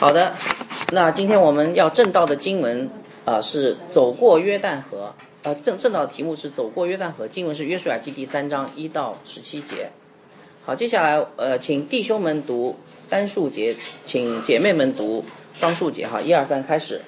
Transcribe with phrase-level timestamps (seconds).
[0.00, 0.32] 好的，
[0.92, 2.88] 那今天我们要正道的经文
[3.26, 9.90] 啊、是走过约旦河，呃正正道的题目是走过约旦河，经文是约书亚记第三章一到十七节。
[10.64, 12.74] 好，接下来呃，请弟兄们读
[13.10, 13.76] 单数节，
[14.06, 16.06] 请姐妹们读双数节。
[16.06, 17.02] 哈，一二三，开始。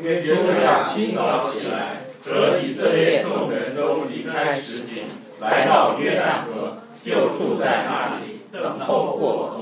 [0.00, 5.02] 约书亚清早起来，和以色列众人都离开石井，
[5.40, 9.55] 来到约旦河，就住在那里，等候过。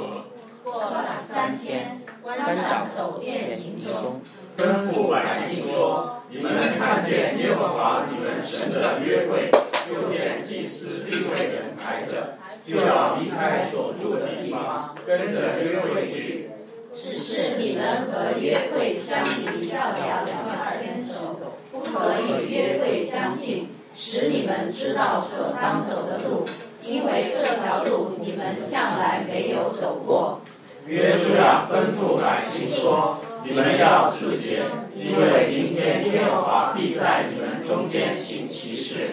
[2.34, 4.20] 天，官长走遍营中，
[4.56, 9.50] 吩咐百姓说：“你们看见耶和华你们神的约柜，
[9.90, 16.50] 又见祭司立位人抬着，就要离开所住的地方，跟着约柜去。
[16.94, 21.36] 只是你们和约柜相离要两二牵手，
[21.72, 26.44] 不可以约柜相近，使你们知道所当走的路，
[26.82, 30.40] 因为这条路你们向来没有走过。”
[30.86, 34.60] 约书亚吩咐百姓说：“你们要自洁，
[34.94, 39.08] 因为明天耶和华必在你们中间行奇事。”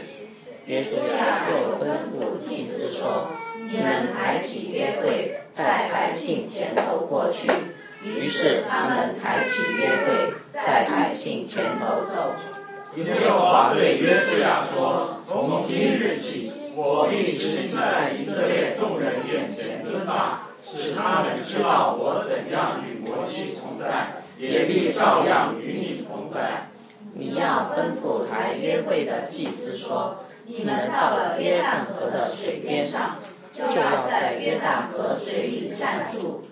[0.67, 3.25] 约书亚又吩咐祭司说
[3.71, 7.49] ：“你们抬起约柜，在百姓前头过去。”
[8.03, 12.33] 于是他们抬起约柜，在百姓前头走。
[12.97, 20.41] 耶和华对约书亚说：“从今日起，我必使你在以色列众人眼前尊大，
[20.77, 26.69] 使他们知道我怎样与摩西同在，也必照样与你同在。
[27.13, 33.17] 你要吩咐抬约会的祭司说：你们到了约旦河的水边上，
[33.51, 36.43] 就要在约旦河水里站住。”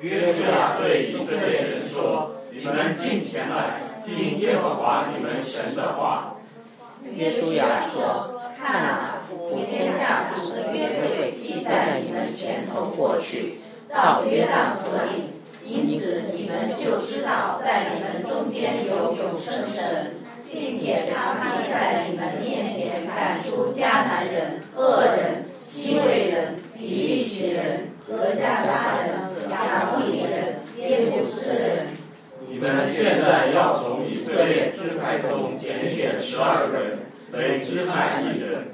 [0.00, 6.34] 约书亚对以色列人说：“你们进前来，听耶和华你们神的话。”
[7.14, 15.34] 约书亚说：“看啊，普天下主的约柜必在你们前头过去，到约旦河里。
[15.64, 20.14] 因此你们就知道，在你们中间有永生神，
[20.50, 31.88] 并且他必在你们面前赶出迦南人、恶人、西魏人、比利洗人、格加沙人、亚摩利人、耶布斯人。”
[32.48, 36.98] 你们现在要从以色列支派中拣选十二个人
[37.34, 38.68] 为支派一人，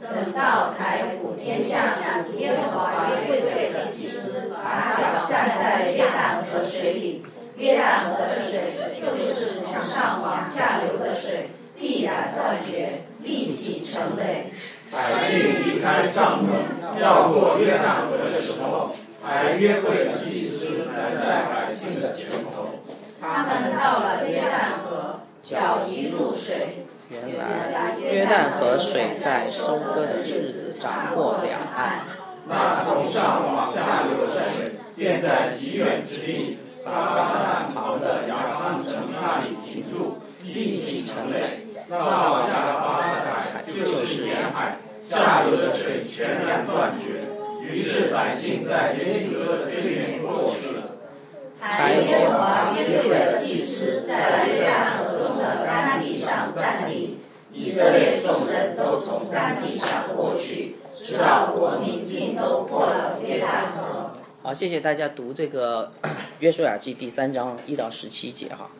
[0.00, 1.92] 等到台普天下
[2.24, 7.24] 主耶和华约柜的祭司把脚站在约旦河水里，
[7.56, 14.46] 约旦河的水就是从上往下流的水，必然断绝，立起成垒。
[14.90, 18.90] 百姓离开帐篷要过约旦河的时候，
[19.22, 22.80] 还约会的祭司来在百姓的前头。
[23.20, 27.38] 他们到了约旦河，脚一入水，原
[27.72, 32.02] 来约旦河水在收割的日子涨过两岸。
[32.48, 41.66] 那从上往下流的水，便在极远之地撒巴旦旁的亚当城那里停住，立起城垒。
[41.88, 47.26] 那往亚巴的海就是沿海，下流的水全然断绝。
[47.60, 50.85] 于是百姓在耶利哥的边缘过去了。
[51.60, 57.18] 抬耶和华约柜的祭司在约旦河中的干地上站立，
[57.52, 64.12] 以色列众人都从干地上过去，直到国民尽都过了约旦河。
[64.42, 65.90] 好，谢谢大家读这个
[66.40, 68.70] 《约书亚记》第三章一到十七节哈。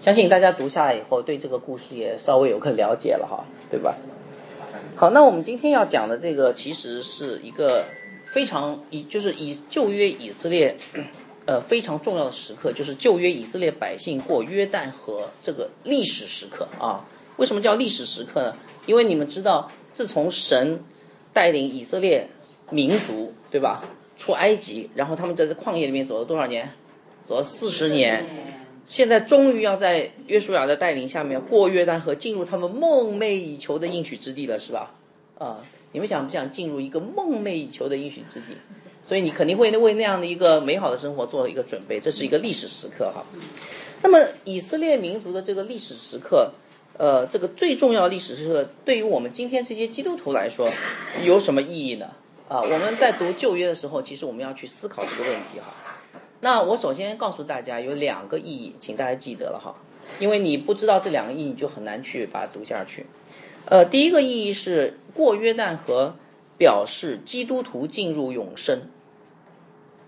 [0.00, 3.96] 相信大家读下来以后，对这个故事也稍微有个了解了哈，对吧？
[4.96, 7.84] 好，那我们今天要讲的这个其实是一个
[8.26, 10.76] 非常以就是以旧约以色列
[11.48, 17.02] 呃非常重要的时刻，就是旧约以色列百姓过约旦河这个历史时刻啊。
[17.38, 18.54] 为什么叫历史时刻呢？
[18.84, 20.84] 因为你们知道，自从神
[21.32, 22.28] 带领以色列
[22.68, 23.82] 民族对吧
[24.18, 26.70] 出埃及，然后他们在这旷野里面走了多少年？
[27.24, 28.26] 走了四十年。
[28.84, 34.92] 现在终于要在约书亚的带领下面过约旦河，进入他们梦寐以求的应许之地了，是吧？
[35.38, 35.60] 啊，
[35.92, 38.56] 你们想不想进入一个梦寐以求的应许之地？
[39.08, 43.24] 所以你肯定会为那样的一个美好的生活做一个准备，这是一个历史时刻哈。
[44.02, 46.52] 那么以色列民族的这个历史时刻，
[46.98, 50.70] 呃，这个最重要历史时刻，对于我们今天这些基督徒来说，
[51.24, 52.10] 有什么意义呢？
[52.48, 55.74] 啊，我们在读旧约的时候，其实我们要去思考这个问题哈。
[56.40, 59.74] 那我首先告诉大家有两个意义，请大家记得了哈，
[60.18, 63.06] 因为你不知道这两个意义，你就很难去把它读下去。
[63.64, 66.14] 呃，第一个意义是过约旦河，
[66.58, 68.82] 表示基督徒进入永生。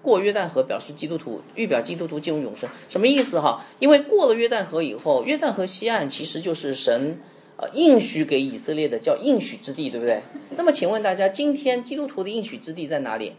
[0.02, 3.64] 过约旦河表示基督徒预表基督徒进入永生，什么意思哈？
[3.78, 7.18] 因为过了约旦河以后，约旦河西岸其实就是神
[7.56, 10.22] 呃应许给以色列的叫应许之地，对不对？
[10.56, 13.34] 那么请问大家，今天基督徒的应许之地在哪里？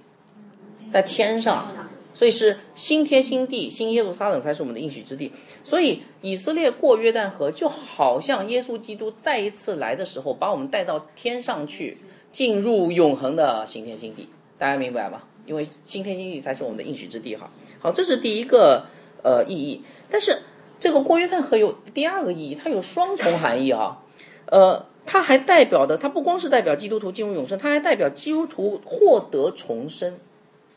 [0.90, 1.68] 在天上。
[2.14, 5.32] 所以是新天新地，新耶路撒冷才是我们的应许之地。
[5.64, 12.00] 所以以色列过约旦河，就好像耶稣基督再一次来的时候，把我们带到天上去，
[12.34, 14.28] 进入永恒的新天新地。
[14.58, 15.22] 大家明白吗？
[15.46, 17.36] 因为新天新地才是我们的应许之地。
[17.36, 17.50] 哈，
[17.80, 18.86] 好，这是第一个
[19.24, 19.84] 呃意义。
[20.10, 20.42] 但是
[20.80, 24.04] 这个过约旦河有第二个意义，它有双重含义哈。
[24.48, 30.18] 呃，它还代表的，它不光是代表基督徒进入永生，它还代表基督徒获得重生。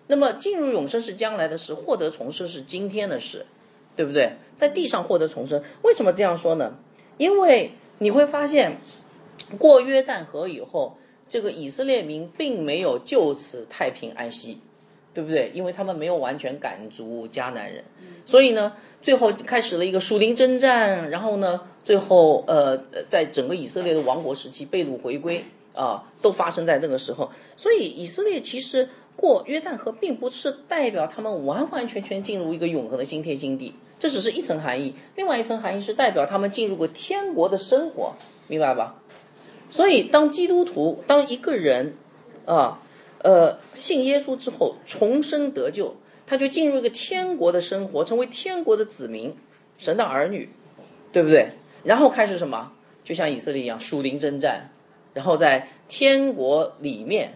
[0.07, 3.47] 那么进入永生是将来的事，获得重生是今天的事，
[3.97, 4.35] 对不对？
[4.55, 6.77] 在地上获得重生，为什么这样说呢？
[7.17, 8.81] 因为你会发现，
[9.59, 14.59] 过约旦河以后，这个以色列民并没有就此太平安息，
[15.13, 15.51] 对不对？
[15.55, 17.85] 因为他们没有完全赶逐迦南人，
[18.25, 18.73] 所以呢，
[19.03, 22.77] 最后开始了一个属灵征战，然后呢，最后呃，
[23.09, 25.45] 在整个以色列的王国时期被掳回归
[25.75, 28.89] 啊，都发生在那个时候，所以以色列其实。
[29.17, 34.93] 过约旦河并不是代表他们完完全全进入一个永恒的新天新地，这只是一层含义。
[35.15, 38.13] 另外一层含义是代表他们进入过天国的生活，
[38.49, 39.01] 明白吧？
[39.75, 41.95] 所以，当基督徒，当一个人
[42.47, 42.81] 啊，
[43.25, 49.35] 呃，信耶稣之后重生得救，他就进入一个天国的生活，成为天国的子民，
[49.77, 50.49] 神的儿女，
[51.11, 51.51] 对不对？
[51.83, 52.71] 然后开始什么？
[53.03, 54.71] 就像以色列一样，属灵征战，
[55.13, 57.35] 然后在天国里面。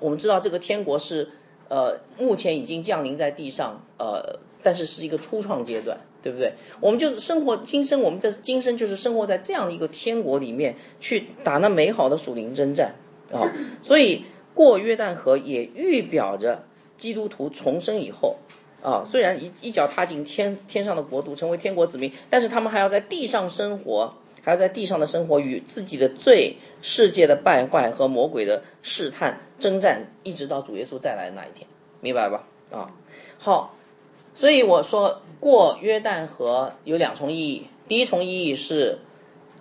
[0.00, 1.28] 我们知道这个天国是，
[1.68, 6.52] 呃，目前已经降临在地上，呃，但是是一个初创阶段，对不对？
[6.80, 12.94] 我们就是生活今生，我们的今生就是生活在这样的一个天国里面，去打那美好的属灵征战
[13.32, 13.52] 啊。
[13.82, 14.24] 所以
[14.54, 16.64] 过约旦河也预表着
[16.96, 18.36] 基督徒重生以后
[18.82, 24.14] 啊，虽然一一脚踏进天天上的国度，成为天国子民，但是他们还要在地上生活。
[24.40, 31.68] 还要在地上的生活与自己的罪、世界的败坏和魔鬼的试探征战，一直到主耶稣再来的那一天，
[32.00, 32.46] 明白吧？
[32.70, 32.88] 啊，
[33.36, 33.74] 好，
[34.38, 38.98] 所以我说过约旦河有两重意义，第一重意义是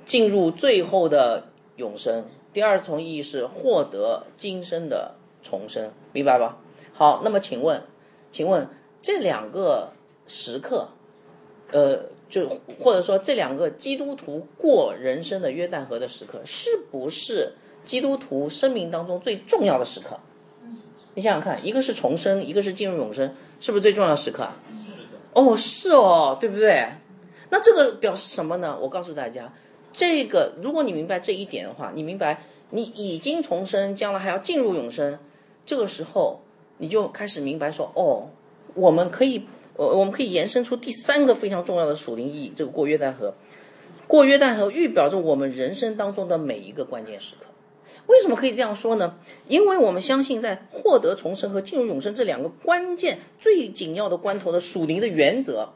[0.05, 1.47] 进入最后的
[1.77, 6.59] 永生，第二重意义是获得今生的重生，明白吧？
[6.93, 7.81] 好，那么请问，
[8.29, 8.69] 请问
[9.01, 9.93] 这两个
[10.27, 10.89] 时刻，
[11.71, 12.01] 呃。
[12.29, 12.45] 就
[12.83, 17.53] 或者说这两个基督徒过人生的约旦河的时刻，是不是
[17.85, 20.19] 基督徒生命当中最重要的时刻？
[21.13, 24.47] 你想想看，一个是重生，一个是进入永生，是不是最重要的时刻？
[24.71, 25.17] 是的。
[25.33, 26.87] 哦，是哦，对不对？
[27.49, 28.77] 那这个表示什么呢？
[28.81, 29.53] 我告诉大家，
[29.91, 35.19] 这个如果你明白这一点的话，你明白你已经重生，将来还要进入永生，
[35.65, 36.41] 这个时候
[36.77, 38.29] 你就开始明白说，哦，
[38.73, 39.47] 我们可以。
[39.79, 43.35] 我我们可以延伸出第三个非常重要的属灵意义，这个过约旦河，
[44.07, 47.45] 过约旦河预表着我们人生当中的每一个关键时刻。
[48.07, 49.17] 为什么可以这样说呢？
[49.47, 55.73] 因为我们相信，在获得重生和进入永生这两个关键、最紧要的关头的属灵的原则，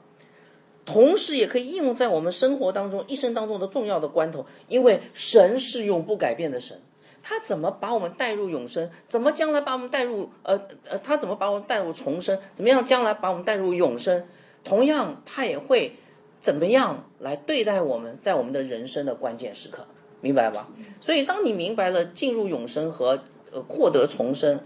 [0.86, 4.46] 同时也可以应用在我们生活当中、一生当中的重要的关头。
[4.68, 6.82] 因为神是永不改变的神。
[7.24, 8.90] 他怎么把我们带入永生？
[9.08, 10.98] 怎么将来把我们带入呃呃？
[10.98, 12.40] 他怎么把我们带入重生？
[12.56, 14.26] 怎么样将来把我们带入永生？
[14.64, 15.98] 同样，他也会
[16.40, 19.86] 怎么样来对待我们在我们的人生的关键时刻？
[20.22, 20.70] 明白吧？
[21.00, 23.20] 所以，当你明白了进入永生和
[23.52, 24.60] 呃获得重生，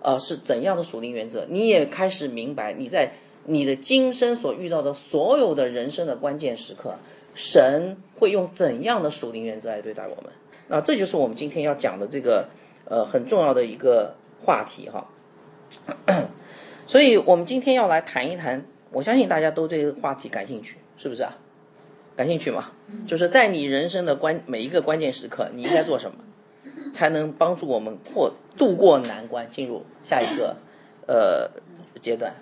[0.00, 3.12] 呃是怎样的属灵原则，你也开始明白你在
[3.44, 6.94] 你的今生所遇到的所有的人生的关键时刻，
[7.34, 10.32] 神会用怎样的属灵原则来对待我们？
[10.68, 12.48] 那这就是我们今天要讲的这个
[12.86, 15.06] 呃很重要的一个话题哈，
[16.86, 21.36] 所以我们今天要来谈一谈，我相信大家都对这个话题感兴趣，是不是啊？
[22.22, 22.70] 感兴趣吗？
[23.04, 26.18] 就是在你人生的关每一个关键时刻，你应该做什么，
[26.94, 30.54] 才能帮助我们过度过难关，进入下一个
[31.08, 31.50] 呃
[32.00, 32.32] 阶段？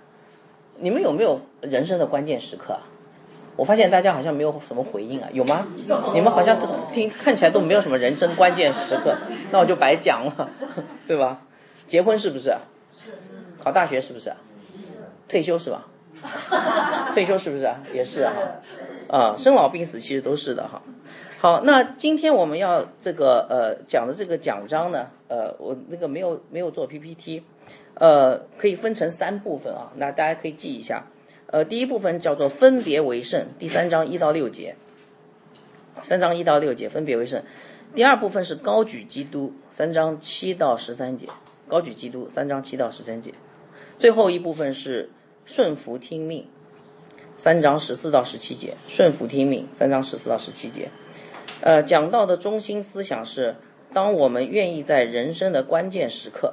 [0.76, 2.80] 你们有没有人生的关键时刻啊？
[3.56, 5.66] 我发现大家好像没有什么回应啊，有吗？
[6.12, 6.58] 你们好像
[6.92, 9.16] 听看起来都没有什么人生关键时刻，
[9.50, 10.50] 那我就白讲了，
[11.08, 11.40] 对吧？
[11.88, 12.54] 结婚是不是？
[12.92, 13.12] 是
[13.58, 14.30] 考大学是不是？
[15.26, 15.86] 退休是吧？
[17.14, 17.66] 退休是不是？
[17.94, 18.32] 也是啊。
[19.10, 20.80] 啊，生老病死其实都是的哈。
[21.40, 27.42] 好，那今天我们要这个呃讲的这个奖章呢，呃，我那个没有没有做 PPT，
[27.94, 31.06] 呃，可以分成三部分啊，那大家可以记一下。
[31.46, 34.76] 呃，第一部分叫做分别为圣，第三章一到六节，
[36.02, 37.42] 三章一到六节分别为圣。
[37.92, 41.26] 第二部分是高举基督，三章七到十三节，
[41.66, 43.34] 高举基督，三章七到十三节。
[43.98, 45.10] 最后一部分是
[45.44, 46.46] 顺服听命，
[47.40, 50.90] 三章十四到十七节，顺服听命，三章十四到十七节。
[51.62, 53.56] 呃，讲到的中心思想是，
[53.94, 56.52] 当我们愿意在人生的关键时刻，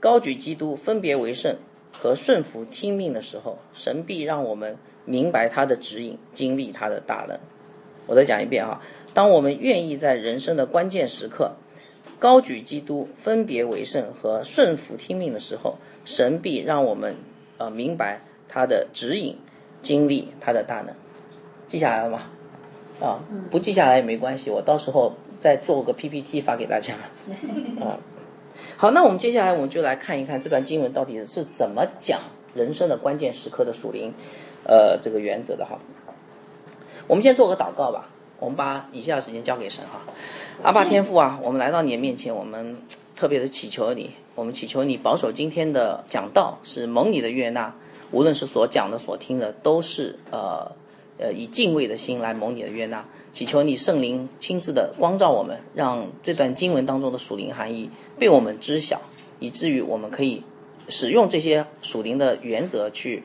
[0.00, 1.56] 高举基督，分别为圣。
[1.96, 7.38] 和顺服听命的时候，神必让我们明白他的指引，经历他的大能。
[8.08, 8.80] 我再讲一遍哈，
[9.14, 11.52] 当我们愿意在人生的关键时刻
[12.18, 17.14] 高举基督、分别为圣和顺服听命的时候，神必让我们
[17.58, 19.38] 呃明白他的指引，
[19.84, 20.92] 经历他的大能。
[21.68, 22.22] 记下来了吗？
[23.00, 23.18] 啊，
[23.50, 26.94] 不记下来也没关系，我到时候再做个 PPT 发给大家。
[27.82, 27.98] 啊，
[28.76, 32.20] 好，那我们接下来我们就来看一看这段经文到底是怎么讲
[32.54, 34.12] 人生的关键时刻的属灵，
[34.64, 35.78] 呃，这个原则的哈。
[37.08, 40.00] 我们先做个祷告吧，我们把以下的时间交给神哈。
[40.62, 42.76] 阿爸天父啊，我们来到你的面前，我们
[43.16, 47.74] 特别的祈求你，我们祈求你保守今天的讲道是蒙你的悦纳，
[48.14, 50.72] 无论是所讲的、所听的，都是呃。
[51.16, 59.00] 呃，以敬畏的心来蒙你的悦纳，祈求你圣灵亲自的光照我们，让这段经文当中的属灵含义被我们知晓，
[59.38, 60.42] 以至于我们可以
[60.88, 63.22] 使用这些属灵的原则去，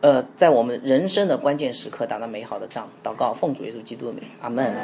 [0.00, 2.88] 呃，在我们人生的关键时刻打到美好的仗。
[3.04, 4.74] 祷告，奉主耶稣基督的名，阿门。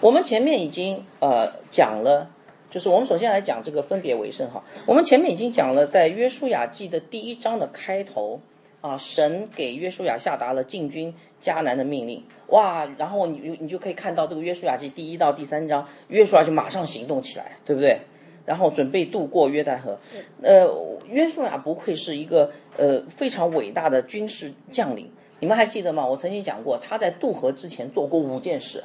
[0.00, 2.30] 我们前面已经呃讲了，
[2.74, 4.60] 就是我们首先来讲这个分别为圣哈。
[4.84, 8.40] 我们前面已经讲了，在约书亚记的第一章的开头。
[8.80, 8.94] 啊！
[8.98, 12.86] 神给约书亚下达了进军迦南的命令，哇！
[12.98, 17.98] 然后你你就可以看到这个约书亚记第一到第三章，约书亚就马上行动起来，对不对？
[18.44, 19.98] 然后准备渡过约旦河。
[20.42, 20.68] 呃，
[21.08, 25.10] 约书亚不愧是一个呃非常伟大的军事将领。
[25.40, 26.06] 你们还记得吗？
[26.06, 28.84] 我曾经讲过，他在渡河之前做过五件事。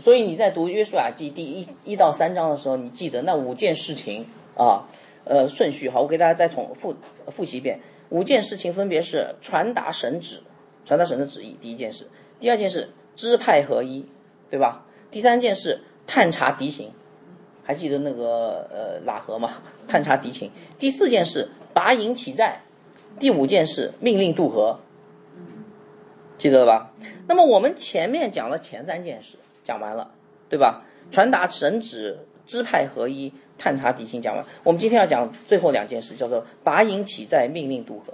[0.00, 4.88] 所以你在读约书亚记第一一到三章的时候，你记得那五件事情啊？
[5.24, 6.94] 呃，顺序好，我给大家再重复
[7.28, 7.80] 复习一遍。
[8.10, 10.42] 五件事情分别是传达神旨，
[10.84, 12.04] 传达神的旨意，第一件事；
[12.38, 14.04] 第二件事支派合一，
[14.50, 14.84] 对吧？
[15.10, 16.92] 第三件事探查敌情，
[17.62, 19.62] 还记得那个呃喇合吗？
[19.88, 20.50] 探查敌情。
[20.78, 22.60] 第四件事拔营起寨，
[23.18, 24.78] 第五件事命令渡河，
[26.36, 26.92] 记得了吧？
[27.26, 30.12] 那么我们前面讲了前三件事，讲完了，
[30.48, 30.84] 对吧？
[31.10, 33.32] 传达神旨，支派合一。
[33.56, 38.12] 探查敌情讲完，我们今天要讲最后两件事，叫做拔营起寨，命令渡河。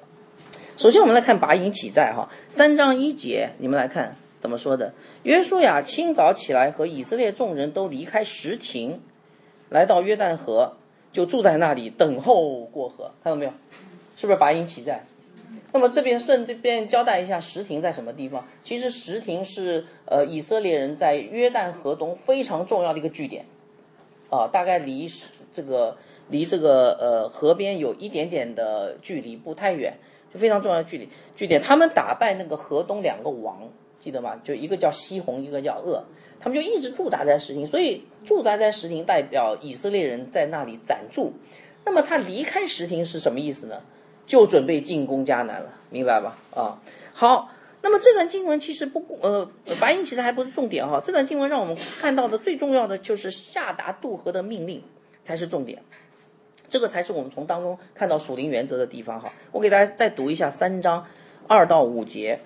[0.77, 4.93] 首先，我们来看拔营起寨，哈，三章一节，你们来看怎么说的？
[5.23, 9.01] 约书亚清早起来，和以色列众人都离开石亭，
[9.71, 10.77] 来到约旦河，
[11.11, 13.13] 就住在那里等候过河。
[13.25, 13.53] 看到没有？
[14.19, 15.07] 是不是拔营起寨？
[15.73, 18.47] 那么这边顺便交代一下，石亭在什么地方？
[18.63, 23.45] 其实石亭是呃以色列人在约旦河东非常重要的一个据点。
[24.31, 25.09] 啊，大概离
[25.53, 25.97] 这个
[26.29, 29.93] 离这个呃河边有一点点的距离，不太远，
[30.33, 31.61] 就非常重要的距离据点。
[31.61, 34.41] 他们打败那个河东两个王，记得吗？
[34.45, 36.05] 就一个叫西宏，一个叫鄂，
[36.39, 41.33] 他们就一直驻扎在石亭，所以驻扎在石亭代表以色列人在那里暂住。
[41.85, 43.81] 那么他离开石亭是什么意思呢？
[44.31, 46.39] 就准备进攻迦南了，明白吧？
[46.55, 46.79] 啊，
[47.13, 47.51] 好。
[47.83, 51.01] 那么这段经文其实不，呃，白银其实还不是重点哈。
[51.03, 54.83] 这段经文让我们看到的最重要的就是下达渡河的命令
[55.25, 55.83] 才是重点，
[56.69, 59.33] 这个才是我们从当中看到属灵原则的地方哈。
[59.51, 61.05] 我给大家再读一下三章
[61.51, 62.39] 二到五节。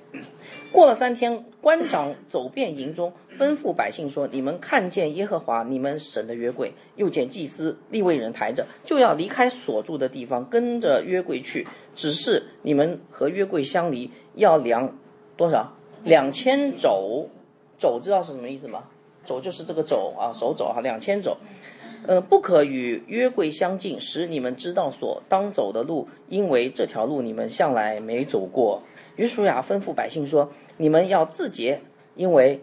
[0.72, 11.66] 过了三天，官长走遍营中，吩咐百姓说：“你们看见耶和华你们神的约柜，又见祭司立位人抬着，就要离开所住的地方，跟着约柜去。
[11.94, 14.96] 只是你们和约柜相离，要量。”
[15.36, 15.74] 多少？
[16.02, 17.28] 两千肘，
[17.76, 18.84] 肘知道是什么意思吗？
[19.26, 21.36] 肘就是这个肘啊，手肘哈，两千肘。
[22.06, 28.82] 呃，不可与约柜相近，使你们知道所当走的路，因为这条路你们向来没走过。
[29.16, 31.80] 约书亚吩咐百姓说：“你们要自洁，
[32.14, 32.62] 因为，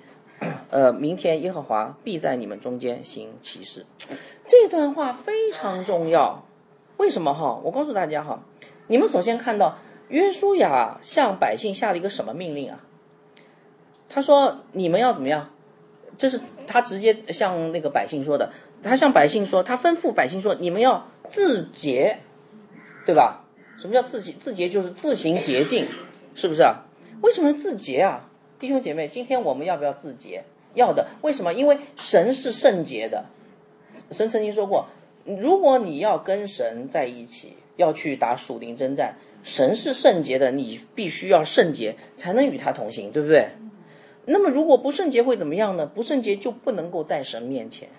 [0.69, 3.85] 呃，明天耶和华必在你们中间行奇事。”
[4.47, 6.45] 这段话非常重要，
[6.97, 7.59] 为什么哈？
[7.63, 8.43] 我告诉大家哈，
[8.87, 9.77] 你们首先看到。
[10.09, 12.83] 约书亚向百姓下了一个什么命令啊？
[14.09, 15.51] 他说：“你们要怎么样？”
[16.19, 18.51] 这是他直接向那个百姓说的。
[18.83, 22.19] 他向百姓说，他吩咐百姓说：“你们要自洁，
[23.05, 23.45] 对吧？
[23.79, 24.33] 什么叫自洁？
[24.33, 25.87] 自洁就是自行洁净，
[26.35, 26.85] 是不是啊？
[27.21, 28.29] 为什么自洁啊？
[28.59, 30.43] 弟兄姐妹，今天我们要不要自洁？
[30.73, 31.07] 要的。
[31.21, 31.53] 为什么？
[31.53, 33.25] 因为神是圣洁的。
[34.11, 34.87] 神曾经说过，
[35.25, 39.15] 如果你要跟神在一起，要去打属灵征战。
[39.43, 43.49] 神是圣洁的，你必须要圣洁才能与他同行，对不对？
[44.25, 45.85] 那么如果不圣洁会怎么样呢？
[45.87, 47.89] 不圣洁就不能够在神面前，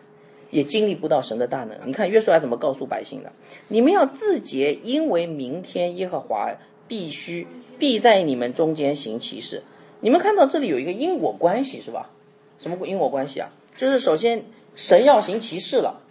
[0.51, 1.77] 也经历不到神的大能。
[1.85, 3.33] 你看约书亚怎么告诉百姓的？
[3.67, 6.49] 你们要自洁，因为明天耶和华
[6.93, 7.47] 必须
[7.79, 9.63] 必在你们中间行其事。
[10.01, 12.11] 你们看到这里有一个因果关系是吧？
[12.59, 13.49] 什么因果关系啊？
[13.79, 14.45] 就是首先
[14.75, 16.03] 神要行其事了，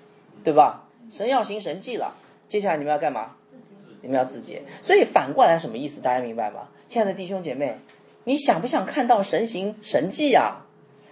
[0.44, 0.88] 对吧？
[1.12, 2.16] 神要行神迹了，
[2.48, 3.36] 接下来你们要干嘛？
[4.02, 4.64] 你们要自洁。
[4.82, 6.02] 所以反过来什么意思？
[6.02, 6.70] 大家明白吗？
[6.90, 7.78] 亲爱的弟兄姐妹，
[8.24, 10.66] 你想不想看到神行神迹呀？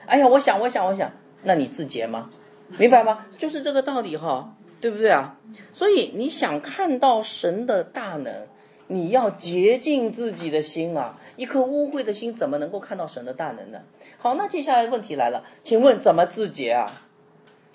[0.08, 1.12] 哎呀，我想，我想，我想，
[1.44, 2.32] 那你自洁吗？
[2.80, 3.28] 明白吗？
[3.38, 5.38] 就是这个道理哈，对不对啊？
[5.74, 8.48] 所以你想看到神的大能，
[8.90, 11.18] 你要洁净自己的心啊！
[11.38, 13.82] 一颗污秽的心怎么能够看到神的大能呢？
[14.18, 16.86] 好，那接下来问题来了，请问怎么自洁啊？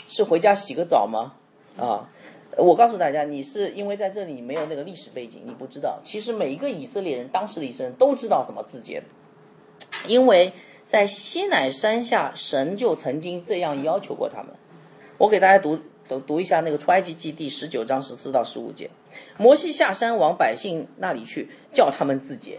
[0.08, 1.34] 是回家洗个澡吗？
[1.78, 2.08] 啊？
[2.58, 6.00] 我告诉大家，你是因为在这里没有那个历史背景，你不知道。
[6.04, 9.02] 其实每一个以色列人，当时的以色列人都知道怎么自洁，
[10.06, 10.52] 因为。
[10.86, 14.48] 在西乃山下，神就曾经这样要求过他们。
[15.16, 18.90] 我给大家读读读一下那个出埃及记第十九章十四到十五节。
[19.36, 22.58] 摩西下山往百姓那里去，叫他们自洁。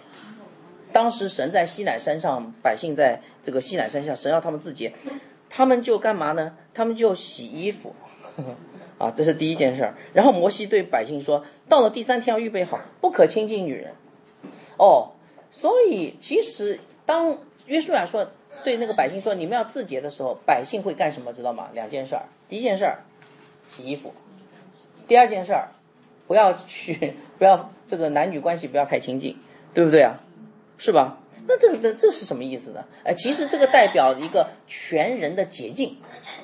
[0.91, 4.93] 当时神在西乃山上，百姓在这个西乃山下，神要他们自洁，
[5.49, 6.55] 他们就干嘛呢？
[6.73, 7.93] 他们就洗衣服。
[8.97, 9.93] 啊，这是第一件事儿。
[10.13, 13.93] 然后摩西对百姓说：“到了第三天要预备好，不可亲近女人。”
[14.79, 15.11] 哦，
[15.51, 17.37] 所以其实当。
[17.67, 18.29] 约书亚说
[18.63, 21.33] ：“对那个百姓说，你们要自洁的时候，百姓会干什么？
[21.33, 21.67] 知道吗？
[21.73, 22.21] 两件事儿。
[22.47, 22.99] 第一件事儿，
[23.67, 24.09] 洗衣服；
[25.07, 25.69] 第二件事儿，
[26.27, 29.37] 不要去，不要这个男女关系不要太亲近，
[29.73, 30.19] 对不对啊？
[30.77, 31.19] 是吧？
[31.47, 32.85] 那这这这是什么意思呢？
[33.03, 35.97] 哎，其实这个代表一个全人的洁净，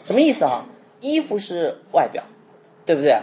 [0.04, 0.66] 什么意思啊？
[1.00, 2.24] 衣服是外表，
[2.86, 3.20] 对不对？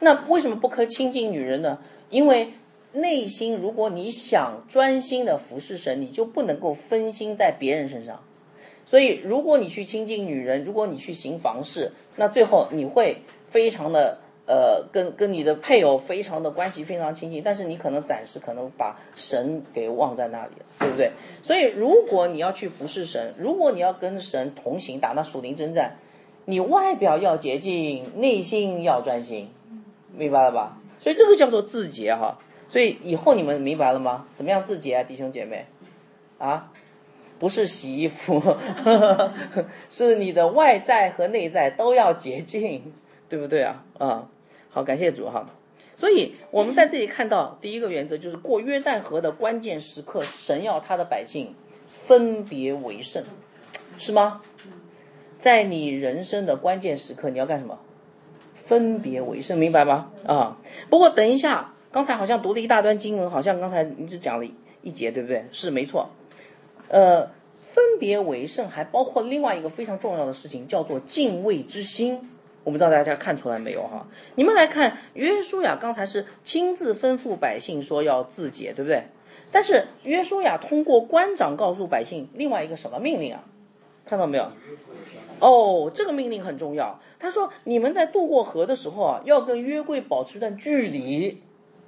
[0.00, 1.78] 那为什么不可亲近女人呢？
[2.10, 2.52] 因为。”
[2.90, 8.24] 内心，如果你想专心的服侍神，你就不能够分心在别人身上。
[8.86, 21.10] 所以，如果你去亲近女人，如果你去行房事，那最后你会非常的呃，跟跟你的配偶非常的关系非常亲近，但是你可能暂时可能把神给忘在那里了，对不对？
[21.42, 25.96] 所以，如果你要去服侍神，如果你要跟神同行打那属灵征战，
[26.46, 29.50] 你外表要洁净，内心要专心，
[30.16, 30.78] 明白了吧？
[30.98, 32.38] 所以这个叫做自洁哈。
[32.70, 34.26] 所以以后你们明白了吗？
[34.34, 35.66] 怎么样自洁啊，弟兄姐妹？
[36.38, 36.70] 啊，
[37.38, 38.42] 不是洗衣服，
[39.90, 42.94] 是你的外在和内在都要洁净，
[43.28, 43.84] 对不对啊？
[43.98, 44.28] 啊，
[44.70, 45.46] 好，感谢主哈。
[45.94, 51.54] 所以我们在这里看到第一个原则就是过约旦河的关键时刻，神要他的百姓
[51.90, 53.24] 分别为圣，
[53.96, 54.40] 是吗？
[55.38, 57.78] 在你人生的关键时刻，你要干什么？
[58.54, 60.10] 分别为圣，明白吗？
[60.26, 61.74] 啊，不过等一下。
[61.90, 64.46] 刚才好像读了一大段经文，好像刚才你只讲了
[64.82, 65.46] 一节，对不对？
[65.52, 66.10] 是没错。
[66.88, 67.30] 呃，
[67.64, 72.30] 分别为圣还包括另外一个非常重要的事情，叫做敬畏之心。
[72.68, 74.06] 我不知道大家看出来没有哈？
[74.34, 79.04] 你们来看，约书亚刚才是亲自吩咐百姓说要自洁，对不对？
[79.50, 83.42] 但是约书亚通过官长告诉百姓另外一个什么命令啊？
[84.04, 84.52] 看到没有？
[85.38, 87.00] 哦，这个命令很重要。
[87.18, 91.42] 他说：你们在渡过河的时候啊，要跟约柜保持一段距离。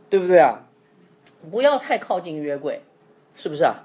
[0.08, 0.66] 对不对啊？
[1.50, 2.80] 不要太靠近约柜，
[3.34, 3.84] 是不是啊？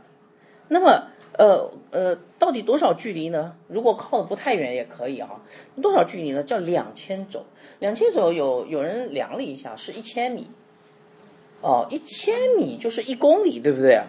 [0.70, 3.56] 那么，呃呃，到底多少距离呢？
[3.68, 5.42] 如果靠的不太远也可以哈。
[5.82, 6.44] 多少距离呢？
[6.44, 7.44] 叫两千肘。
[7.80, 10.50] 两千肘有有人量了一下，是一千米。
[11.62, 14.06] 哦，一千米就是一公里，对不对啊？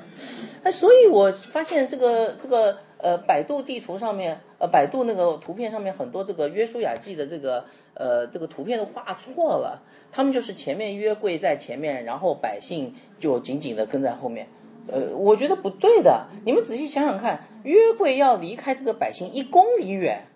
[0.62, 9.82] 哎，所以我发现这个这个呃，百度地图上面，呃，百度那个图片上面很多这个约书亚记的这个呃这个图片都画错了。
[10.12, 14.46] 他们就是前面约柜在前面，然后百姓就紧紧的跟在后面。
[14.88, 16.26] 呃，我觉得不对的。
[16.44, 20.26] 你们仔细想想看，约柜要离开这个百姓一公里远，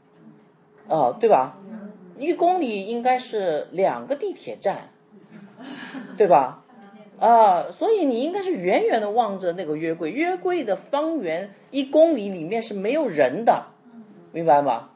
[0.88, 1.58] 哦，对吧？
[2.18, 4.90] 一公里应该是两个地铁站，
[6.18, 6.64] 对吧？
[7.18, 10.10] 啊，所以你应该是远远的望着那个约柜。
[10.10, 13.66] 约柜的方圆一公里里面是没有人的，
[14.32, 14.90] 明白吗？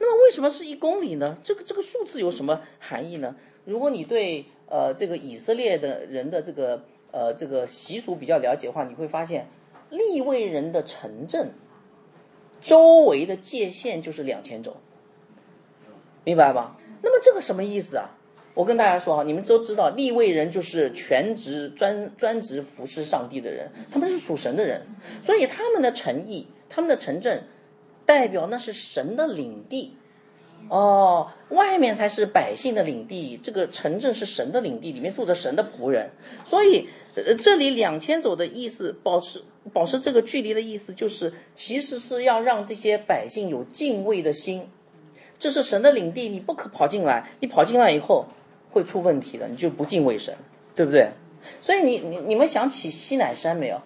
[0.00, 1.38] 那么为什么是一公里呢？
[1.42, 3.34] 这个这个数字有什么含义呢？
[3.64, 9.46] 如果你对呃这个以色列的人的这个呃这个习俗比较了解的话，你会发现
[9.90, 11.52] 利未人的城镇
[12.60, 14.76] 周围的界限就是两千种，
[16.24, 16.76] 明白吧？
[17.02, 18.10] 那么这个什么意思啊？
[18.54, 24.84] 我跟大家说啊，你们都知道利未人就是全职专专职服侍上帝的人，他们是属神的人，
[25.22, 27.44] 所以他们的城邑、他们的城镇
[28.04, 29.97] 代表那是神的领地。
[30.68, 36.10] 哦，外面才是百姓的领地，这个城镇是神的领地，里面住着神的仆人。
[36.44, 44.68] 所以，呃，这里两千走的意思，保持保持这个距离的意思，就是其实是要让这些百姓有敬畏的心。
[45.38, 48.26] 这是神的领地，你不可跑进来，你跑进来以后
[48.70, 50.36] 会出问题的，你就不敬畏神，
[50.74, 51.10] 对不对？
[51.62, 53.80] 所以，你你你们想起西乃山没有？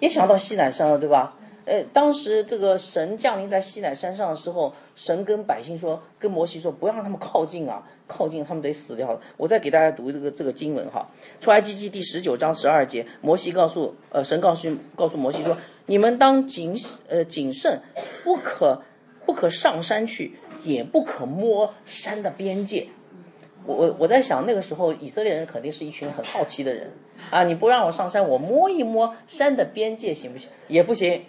[0.00, 1.36] 也想到西乃山了，对吧？
[1.66, 9.18] 呃，当时这个神降临在西乃山上的时候，神跟百姓说，跟摩西说，不要让他们靠近啊，靠近他们得死掉。
[9.36, 11.08] 我再给大家读这个这个经文哈，
[11.40, 16.76] 出埃及记第十九章十二节，摩西告诉呃神告诉告诉摩西说，你们当谨
[17.08, 17.80] 呃谨慎，
[18.22, 18.82] 不可
[19.24, 22.88] 不可上山去，也不可摸山的边界。
[23.66, 26.92] 我我我在想，那个时候以色列人肯定是一群很好奇的人
[27.30, 27.44] 啊！
[27.44, 30.50] 你不让我上山，我摸一摸山的边界行不行？
[30.68, 31.24] 也不行。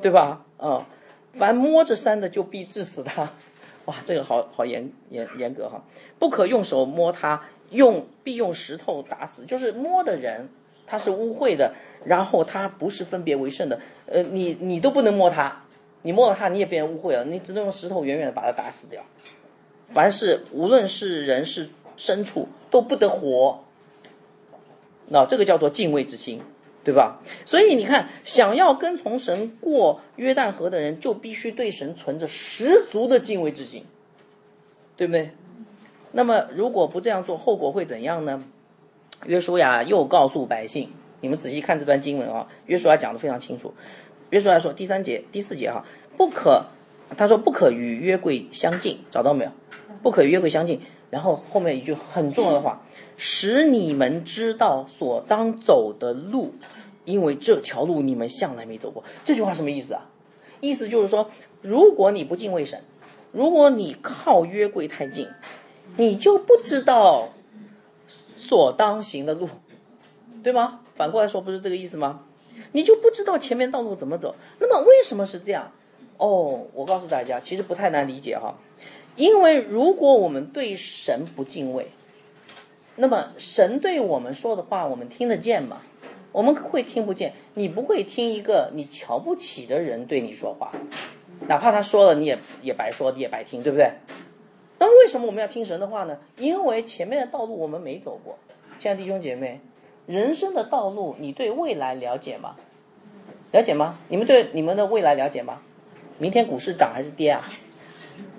[0.00, 0.44] 对吧？
[0.56, 0.86] 啊，
[1.34, 3.32] 凡摸着山的就必治死他。
[3.86, 5.82] 哇，这个好好严严严格哈，
[6.18, 9.44] 不可用手摸他，用必用石头打死。
[9.46, 10.48] 就是摸的人
[10.86, 13.80] 他是污秽的，然后他不是分别为圣的。
[14.06, 15.64] 呃，你你都不能摸他，
[16.02, 19.02] 你摸了他你也变污秽了，你只能用石头远远的把他打死掉。
[19.94, 23.64] 凡是无论是人是牲畜都不得活。
[25.06, 26.42] 那这个叫做敬畏之心。
[26.84, 27.20] 对吧？
[27.44, 33.84] 所以你看，想要跟从神过约旦河的人，就必须对神存着十足的敬畏之心，
[34.96, 35.30] 对不对？
[36.12, 38.42] 那么如果不这样做，后果会怎样呢？
[39.26, 43.74] 约书亚又告诉百姓，你们仔细看这段经文啊，约书亚讲的非常清楚。
[44.30, 45.84] 约书亚说第三节、第四节哈，
[46.16, 46.66] 不可，
[47.16, 49.50] 他说不可与约柜相近，找到没有？
[50.02, 50.80] 不可与约柜相近。
[51.10, 52.82] 然后后面一句很重要的话，
[53.16, 56.54] 使你们知道所当走的路。
[57.04, 60.02] 因为这条路你们向来没走过，这句话什么意思啊？
[60.60, 61.30] 意思就是说，
[61.62, 62.82] 如果你不敬畏神，
[63.32, 65.26] 如果你靠约柜太近，
[65.96, 67.30] 你就不知道
[68.36, 69.48] 所当行的路，
[70.42, 70.80] 对吗？
[70.96, 72.24] 反过来说，不是这个意思吗？
[72.72, 74.34] 你就不知道前面道路怎么走。
[74.58, 75.72] 那么为什么是这样？
[76.18, 78.54] 哦，我告诉大家，其实不太难理解哈。
[79.18, 81.88] 因为如果我们对神不敬畏，
[82.94, 85.82] 那么神对我们说的话，我们听得见吗？
[86.30, 90.70] 我们会听不见，你不会听一个你瞧不起的人对你说话，
[91.48, 93.90] 哪怕他说了，你也也白说，也白听，对不对？
[94.78, 96.18] 那为什么我们要听神的话呢？
[96.38, 98.38] 因为前面的道路我们没走过。
[98.78, 99.60] 亲爱的弟兄姐妹，
[100.06, 102.54] 人生的道路，你对未来了解吗？
[103.50, 103.98] 了解吗？
[104.08, 105.60] 你们对你们的未来了解吗？
[106.18, 107.44] 明天股市涨还是跌啊？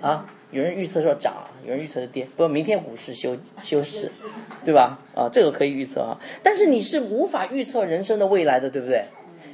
[0.00, 0.34] 啊？
[0.50, 4.10] 有人预测说涨，有人预测是跌，不，明天股市休休市，
[4.64, 4.98] 对吧？
[5.14, 9.04] 啊，这个可以预测啊，但是你是无法预测人生的未来的，对不对？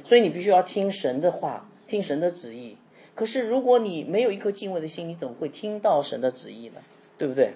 [0.03, 2.77] 所以你必须要听神的话，听神的旨意。
[3.13, 6.81] 可是如果你没有一颗敬畏的心，你怎么会听到神的旨意呢？
[7.17, 7.53] 对不对？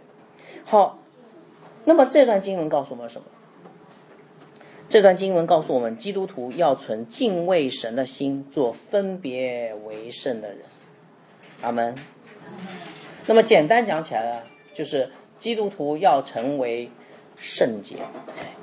[0.63, 0.99] 好，
[1.86, 3.27] 那么这段经文告诉我们什么？
[4.89, 10.60] 这段经文告诉我们，基督徒要存敬畏神的心，做分别为圣的人。
[11.62, 11.95] 阿门。
[13.32, 14.41] 那么简单讲起来呢，
[14.74, 16.91] 就是基督徒要成为
[17.38, 17.96] 圣洁，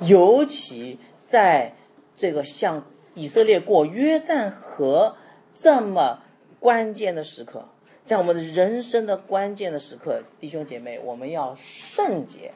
[0.01, 1.73] 尤其在
[2.15, 5.15] 这个像以色列过约旦河
[5.55, 6.21] 这么
[6.59, 7.67] 关键的时刻，
[8.05, 12.51] 在我们人生的关键的时刻，弟兄姐妹，我们要圣洁，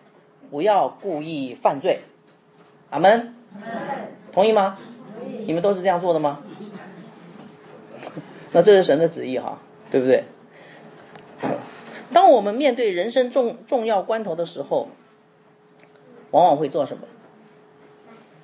[0.51, 2.01] 不要故意犯罪。
[2.91, 3.33] 阿门。
[4.31, 4.77] 同意吗？
[5.47, 6.43] 你们都是这样做的吗？
[8.51, 9.57] 那这是神的旨意哈，
[9.89, 10.23] 对不对？
[12.23, 14.87] 当我们面对人生重重要关头的时候，
[16.31, 17.03] 往往会做什么？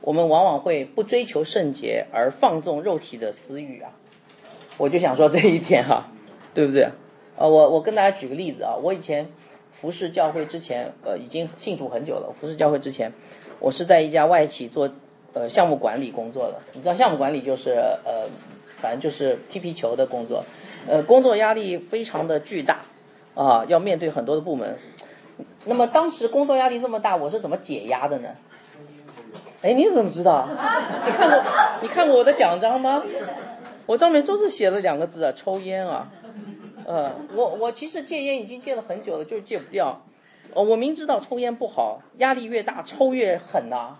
[0.01, 3.93] 我们往往会不追求圣洁而放纵肉体的私欲啊！
[4.77, 6.11] 我就想说这一点哈，
[6.53, 6.89] 对不对？
[7.37, 9.31] 呃，我我跟大家举个例子啊，我以前
[9.71, 12.35] 服侍教会之前，呃，已经信主很久了。
[12.37, 13.09] 服侍教会之前，
[13.61, 14.91] 我是在一家外企做
[15.31, 16.59] 呃项目管理工作的。
[16.73, 18.27] 你知道项目管理就是呃，
[18.81, 20.43] 反正就是踢皮球的工作，
[20.85, 22.81] 呃，工作压力非常的巨大。
[23.39, 24.78] 啊，要面对很多的部门，
[25.63, 28.28] 那么当时工作压力这么大，我是怎么解压的呢？
[29.62, 30.45] 哎，你怎么知道？
[31.06, 31.43] 你看过
[31.82, 33.02] 你看过我的奖章吗？
[33.86, 36.12] 我上面就是写了两个字啊，抽烟啊。
[36.86, 40.02] 呃，我我其实戒烟已经戒了很久了，就是戒不掉。
[40.54, 43.95] 哦，我明知道抽烟不好，压力越大抽越狠呐。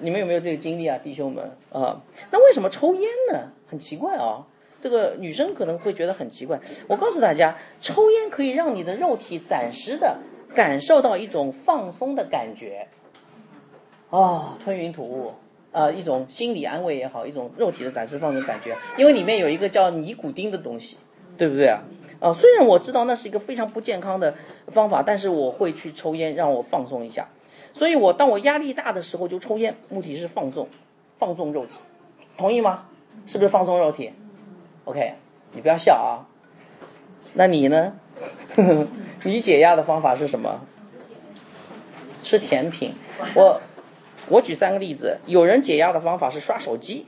[0.00, 1.44] 你们有没有这个经历啊，弟兄们？
[1.72, 3.48] 啊，那为什么抽烟呢？
[3.66, 4.46] 很奇怪啊。
[4.82, 6.60] 这个女生可能会觉得很奇怪。
[6.88, 10.18] 我告诉大家，抽烟可以让你的肉体暂时的
[10.54, 12.88] 感受到一种放松的感觉，
[14.10, 15.32] 哦，吞云吐雾，
[15.70, 18.74] 呃，一种心理安慰也好，一种肉体的暂时放松感觉。
[18.98, 20.96] 因为里面有一个叫尼古丁的东西，
[21.38, 21.80] 对不对啊？
[22.18, 24.34] 啊，虽然我知道那是一个非常不健康的
[24.66, 27.28] 方法，但是我会去抽烟，让我放松一下。
[27.72, 30.68] 所以我当我压力大的时候就抽烟，目的是放纵，
[31.18, 31.76] 放纵肉体，
[32.36, 32.88] 同意吗？
[33.26, 34.10] 是不是放纵肉体
[34.84, 35.14] ？OK，
[35.52, 36.26] 你不要笑啊。
[37.34, 37.94] 那你呢？
[39.24, 40.60] 你解压的方法是什么？
[42.22, 42.94] 吃甜品。
[43.34, 43.60] 我
[44.28, 45.18] 我举三个例子。
[45.26, 47.06] 有人解压的方法是刷手机，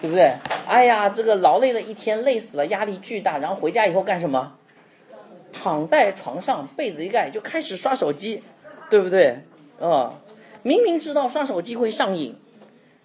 [0.00, 0.32] 对不对？
[0.66, 4.56] 哎呀，这个劳累了一天，累死了，压力巨大，然后回家以后干什么？
[5.52, 8.42] 躺在床上，被子一盖就开始刷手机，
[8.90, 9.38] 对不对？
[9.80, 10.14] 啊，
[10.62, 12.36] 明明知道刷手机会上瘾，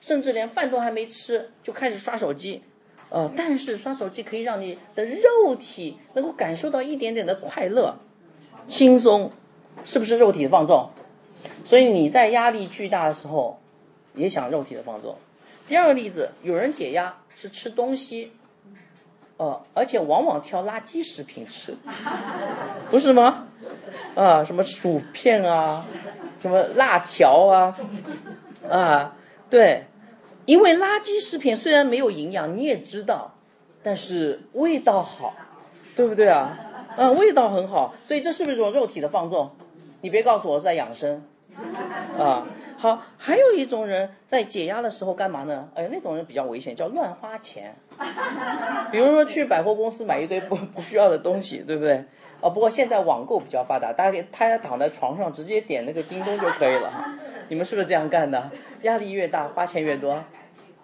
[0.02, 2.64] 甚至连饭都还没吃就开始刷手机，
[3.10, 7.96] 呃，但是刷手机可以让你的肉体能够感受到一点点的快乐、
[8.68, 9.32] 轻松，
[9.84, 10.90] 是不是肉体的放纵？
[11.66, 13.60] 所以你在压力巨大的时候，
[14.14, 15.16] 也想肉体的放纵。
[15.68, 18.32] 第二个例子，有人解压是吃东西。
[19.38, 21.74] 呃，而且往往挑垃圾食品吃，
[22.92, 23.48] 不是吗？
[24.14, 25.86] 啊，什么薯片啊，
[26.38, 27.74] 什么辣条啊，
[28.70, 29.16] 啊，
[29.50, 29.86] 对，
[30.50, 33.36] 因为垃圾食品虽然没有营养，你也知道，
[33.84, 35.36] 但是味道好，
[35.96, 36.58] 对不对啊？
[36.98, 39.52] 嗯，味道很好，所以这是不是一种肉体的放纵？
[40.02, 41.24] 你别告诉我是在养生。
[42.18, 42.48] 啊，
[42.80, 45.70] 好，还有一种人在解压的时候干嘛呢？
[45.76, 47.76] 哎，那种人比较危险，叫乱花钱。
[48.92, 52.04] 比如说去百货公司买一堆不不需要的东西，对不对？
[52.42, 56.92] 啊，不过现在网购比较发达，大家他躺在床上直接点那个京东就可以了。
[57.50, 58.50] 你们是不是这样干的？
[58.82, 60.24] 压力越大，花钱越多，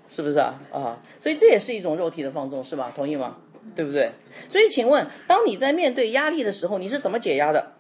[0.10, 0.56] 是不是啊？
[0.72, 2.92] 啊，所以这也是一种肉体的放纵，是吧？
[2.96, 3.38] 同意吗？
[3.76, 4.12] 对不对？
[4.48, 7.74] 所以请问，当你在面对压力的时候，你是怎么解压的？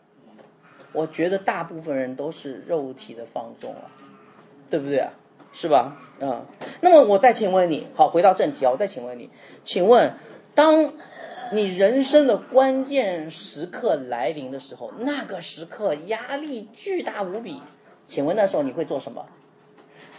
[0.93, 3.91] 我觉得大部分人都是肉体的放纵啊，
[4.69, 5.11] 对不对啊？
[5.53, 5.95] 是吧？
[6.19, 6.45] 嗯，
[6.81, 9.29] 那么我再请问你，好，回到正题啊，我再请问你，
[9.63, 10.13] 请问，
[10.53, 10.93] 当
[11.53, 17.61] 你人生的关键时刻来临的时候，那个时刻压力巨大无比，
[18.07, 19.25] 请问那时候你会做什么？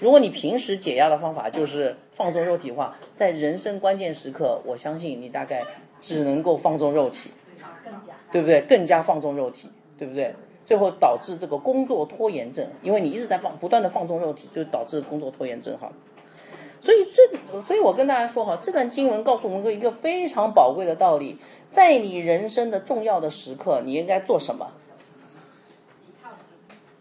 [0.00, 5.62] 如果你平时解压的方法就是放纵肉体的话，在人生关键时刻，我相信你大概
[6.00, 7.30] 只能够放纵肉体，
[8.30, 8.60] 对不对？
[8.62, 10.34] 更加放纵肉体，对不对？
[10.66, 15.90] 最后导致这个工作拖延症，因为你一直在放，不断的放纵肉体，就导致工作拖延症哈。
[16.80, 21.38] 所以这，所以我跟大家说哈，这段经文告诉我们一个非常宝贵的道理，
[21.70, 24.72] 在你人生的重要的时刻，你应该做什么？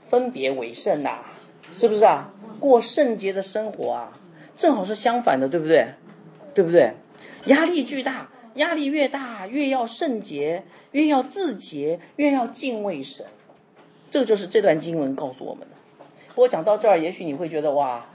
[0.07, 1.25] 分别为圣呐，
[1.71, 2.31] 是不是啊？
[2.59, 4.17] 过圣洁的生活啊，
[4.55, 5.87] 正好是相反的，对不对？
[6.53, 6.93] 对不对？
[7.47, 13.25] 压力巨大，压力越大，越要圣洁，越要自洁，越要敬畏神。
[14.09, 15.75] 这就是这段经文告诉我们的。
[16.29, 18.05] 不过讲到这儿，也许你会觉得哇，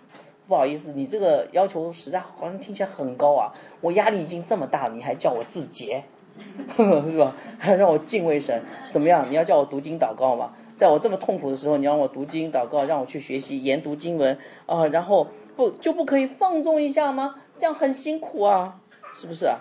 [0.49, 3.53] 不好意思，你这个要求实在好像听起来很高啊！
[3.83, 6.03] 我压力已经这么大了，你还叫我自洁，
[6.77, 7.37] 是吧？
[7.59, 9.31] 还让我敬畏神，怎么样？
[9.31, 10.53] 你要叫我读经祷告吗？
[10.81, 17.35] 在我这么痛苦的时候，你让我读经祷告，让我去学习研读经文啊，然后不就不可以放纵一下吗？
[17.59, 18.81] 这样很辛苦啊，
[19.13, 19.59] 是不是啊？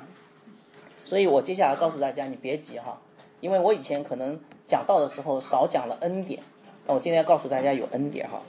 [1.04, 3.02] 所以我接下来告诉大家，你别急哈，
[3.42, 4.40] 因为我以前可能。
[4.66, 6.40] 讲到的时候少讲了恩典，
[6.86, 8.40] 那我今天要告诉大家有恩典哈。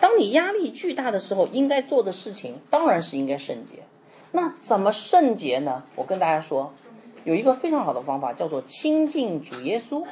[0.00, 3.80] 当你压力巨大的时候，应该做的事情当然是应该圣洁。
[4.32, 5.82] 那怎么圣洁呢？
[5.94, 6.72] 我跟大家说，
[7.24, 10.02] 有一个非常好的方法，叫做亲近主耶稣。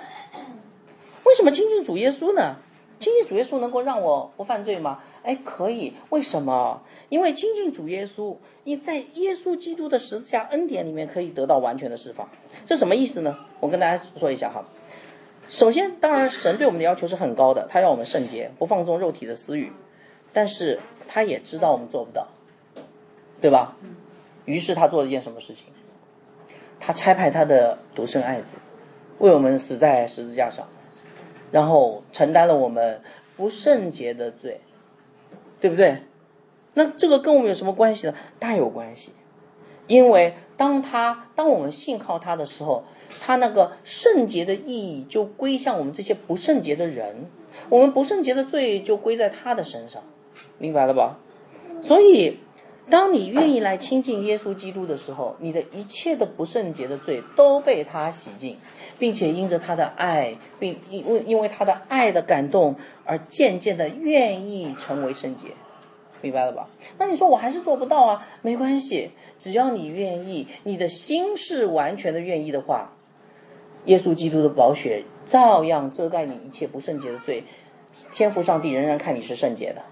[1.25, 2.57] 为什么亲近主耶稣呢？
[3.01, 5.01] 亲近主耶稣能够让我不犯罪吗？
[5.23, 5.93] 哎，可以。
[6.11, 6.81] 为什么？
[7.09, 12.29] 因为亲近主耶稣，你在耶稣基督的十字架恩典里面可以得到完全的释放。
[12.65, 13.37] 这什么意思呢？
[13.61, 14.65] 我跟大家说一下哈。
[15.51, 19.73] 首先，当然，神对我们的要求是很高的，他让我们圣洁，不放纵肉体的私欲，
[20.33, 22.29] 但是他也知道我们做不到，
[23.41, 23.77] 对吧？
[24.47, 25.65] 于是他做了一件什么事情？
[26.81, 28.57] 他差派他的独生爱子，
[29.19, 30.67] 为我们死在十字架上，
[31.55, 33.01] 然后承担了我们
[33.37, 34.61] 不圣洁的罪，
[35.61, 36.03] 对不对？
[36.75, 38.15] 那这个跟我们有什么关系呢？
[38.41, 39.13] 大有关系，
[39.87, 42.83] 因为当他当我们信靠他的时候。
[43.21, 47.27] 他那个圣洁的意义就归向我们这些不圣洁的人，
[47.69, 50.03] 我们不圣洁的罪就归在他的身上，
[50.59, 51.19] 明白了吧？
[51.81, 52.41] 所以，
[52.91, 58.59] 当你愿意来亲近耶稣基督的时候，你的一切的不圣洁的罪都被他洗净，
[58.99, 65.49] 并且因着他的爱，并因为因为他的爱的感动而渐渐的愿意成为圣洁，
[66.21, 66.69] 明白了吧？
[66.99, 68.27] 那你说我还是做不到啊？
[68.43, 72.93] 没关系，只要你愿意，你的心是完全的愿意的话。
[73.87, 77.45] 耶稣基督的宝血照样遮盖你一切不圣洁的罪，
[78.13, 79.83] 天父上帝仍然看你是圣洁的，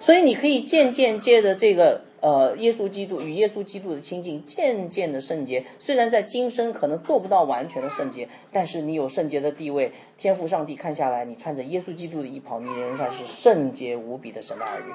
[0.00, 5.64] 所以你可以渐渐借着这个呃耶稣基督与耶稣基督的亲近，渐渐的圣洁。
[5.78, 14.92] 虽然在今生可能做不到完全的圣洁，但是你有圣洁的地位，天赋上帝看下来，你穿着耶稣基督的衣袍，你仍然是圣洁无比的神的儿女，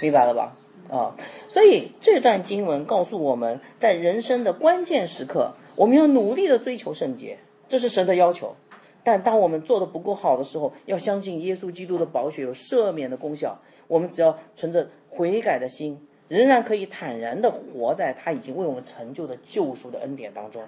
[0.00, 0.56] 明白了吧？
[0.88, 1.16] 啊，
[1.48, 7.38] 所以这段经文告诉我们在人生的关键时刻，我们要努力的追求圣洁。
[7.66, 8.54] 这是神的要求，
[9.04, 13.56] 但当我们做的不够好的时候，要相信耶稣基督的宝血有赦免的功效。
[13.86, 20.62] 我们只要存着悔改的心，仍然可以坦然的活在他已经为我们成就的救赎的恩典当中，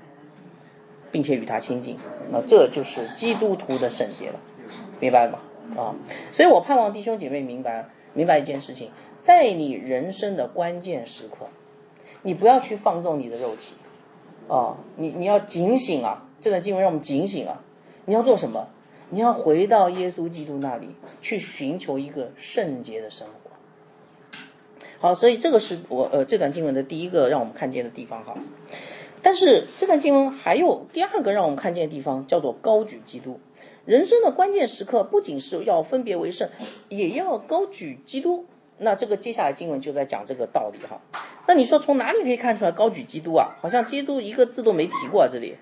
[1.11, 1.97] 并且与他亲近。
[2.31, 4.39] 那这就是基督徒的圣洁了，
[5.01, 5.39] 明白吗？
[5.77, 5.97] 啊，
[6.31, 8.91] 所以我盼望弟兄姐妹明白明白一件事情，
[9.23, 11.47] 在你人生的关键时刻，
[12.23, 13.75] 你不要去放纵你的肉体，
[14.47, 16.29] 啊，你你要警醒啊！
[16.41, 17.63] 这段经文让我们警醒啊！
[18.07, 18.69] 你要做什么？
[19.11, 20.89] 你要回到耶稣基督那里
[21.23, 23.51] 去寻求一个圣洁的生活。
[24.99, 28.35] 好，所以这个是我呃这段经文的第一个让我们看见的地方哈。
[29.23, 33.39] 但是这段经文还有第二个让我们看见的地方，叫做高举基督。
[33.85, 36.49] 人生的关键时刻，不仅是要分别为圣，
[36.89, 38.47] 也要高举基督。
[38.79, 41.01] 那这个接下来经文就在讲这个道理哈。
[41.47, 43.57] 那你说从哪里可以看出来高举基督啊？
[43.61, 45.57] 好像基督一个字都没提过啊，这里。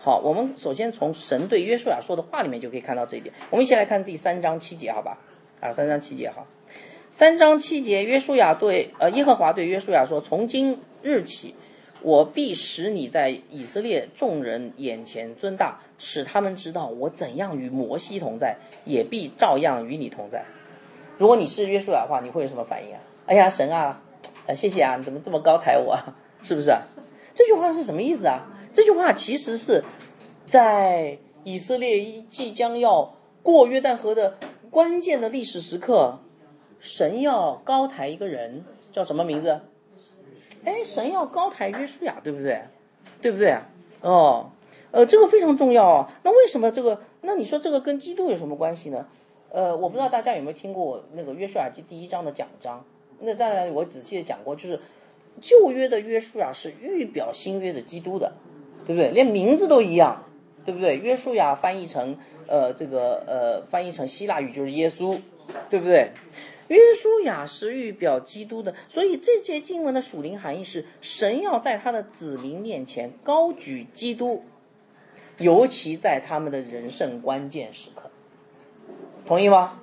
[0.00, 3.34] 好，我们首先从神对约书亚说的话里面就可以看到这一点。
[3.50, 5.18] 我们一起来看第三章七节，好吧？
[5.60, 6.46] 啊，三章七节哈。
[7.10, 11.56] 三章七节，约书亚对呃耶和华对约书亚说：“从今日起，
[12.02, 20.44] 我必使你在以色列众人眼前尊大，使他们知道我怎样与摩西同在，也必照样与你同在。”
[21.18, 23.00] 如果你是约书亚的话，你会有什么反应啊？
[23.26, 24.00] 哎呀，神啊，
[24.46, 25.98] 啊谢谢啊，你怎么这么高抬我？
[26.42, 26.70] 是不是？
[27.34, 28.46] 这句话是什么意思啊？
[28.78, 29.82] 这句话其实是
[30.46, 33.12] 在以色列即将要
[33.42, 34.38] 过约旦河的
[34.70, 36.20] 关键的历史时刻，
[36.78, 39.62] 神要高抬一个人，叫什么名字？
[40.64, 42.62] 哎，神要高抬约书亚，对不对？
[43.20, 43.58] 对不对？
[44.00, 44.52] 哦，
[44.92, 46.12] 呃，这个非常重要啊。
[46.22, 47.00] 那为什么这个？
[47.22, 49.08] 那你说这个跟基督有什么关系呢？
[49.50, 52.84] 呃，我不知道大家有没有听过那个约书亚记第一章的讲章。
[53.18, 54.78] 那在我仔细的讲过，就是
[55.40, 58.34] 旧约的约书亚是预表新约的基督的。
[58.88, 59.10] 对不对？
[59.10, 60.24] 连名字都一样，
[60.64, 60.96] 对不对？
[60.96, 65.20] 约书亚翻译成呃这个呃翻译成希腊语就是耶稣，
[65.68, 66.10] 对不对？
[66.68, 74.42] 约书亚是预表基督的，所以这节经文的属灵含义是神要在他的子民面前高举基督，
[75.36, 78.10] 尤其在他们的人生关键时刻，
[79.26, 79.80] 同意吗？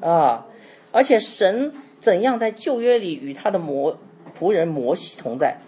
[0.00, 0.46] 啊！
[0.92, 3.98] 而且神怎样在旧约里与他的摩
[4.38, 5.58] 仆人摩西同在？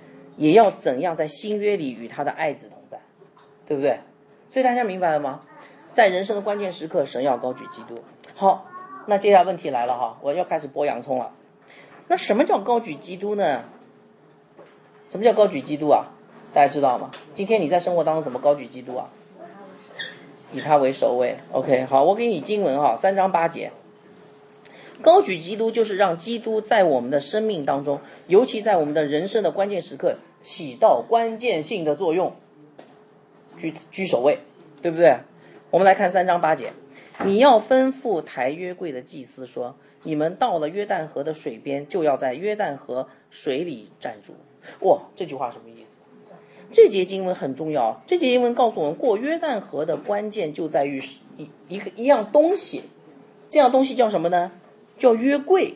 [0.40, 2.98] 也要怎样在新约里与他的爱子同在，
[3.68, 4.00] 对不对？
[4.50, 5.42] 所以大家明白了吗？
[5.92, 8.02] 在人生的关键时刻，神要高举基督。
[8.34, 8.66] 好，
[9.06, 11.32] 那接下来问题来了哈，我要开始剥洋葱了。
[12.08, 13.64] 那什么叫高举基督呢？
[15.10, 16.06] 什么叫高举基督啊？
[16.54, 17.10] 大家知道吗？
[17.34, 19.10] 今天你在生活当中怎么高举基督啊？
[20.52, 21.36] 以他为首位。
[21.52, 23.72] OK，好，我给你经文哈，三章八节。
[25.02, 30.16] 高举基督就是让基督在我们的生命当中，尤其在我们的人生的关键时刻。
[30.42, 32.34] 起到关键性的作用，
[33.58, 34.38] 居居首位，
[34.80, 35.18] 对不对？
[35.70, 36.72] 我们来看三章八节，
[37.24, 44.34] 你要吩咐抬约柜的祭司说：“你们到了约旦河的水边，就要在约旦河水里站住。”
[44.80, 45.98] 哇，这句话什么意思？
[46.72, 48.00] 这节经文很重要。
[48.06, 51.02] 这节经文告诉我们，过约旦河的关键就在于
[51.36, 52.82] 一一个一样东西，
[53.48, 54.52] 这样东西叫什么呢？
[54.98, 55.74] 叫约柜。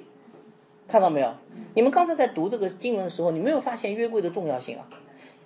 [0.86, 1.34] 看到没有？
[1.74, 4.86] 你们刚才在读这个经文的时候，你没有发现约柜的重要性啊？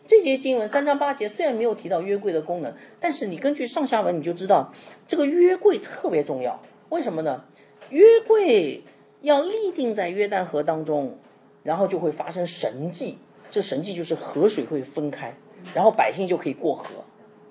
[0.07, 4.73] 这节经文三章八节虽然没有提到约柜的功能，但是你根据上下文你就知道
[5.07, 6.61] 这个约柜特别重要。
[6.89, 7.45] 为什么呢？
[7.91, 8.83] 约柜
[9.21, 11.19] 要立定在约旦河当中，
[11.63, 13.19] 然后就会发生神迹。
[13.51, 15.35] 这神迹就是河水会分开，
[15.75, 16.87] 然后百姓就可以过河，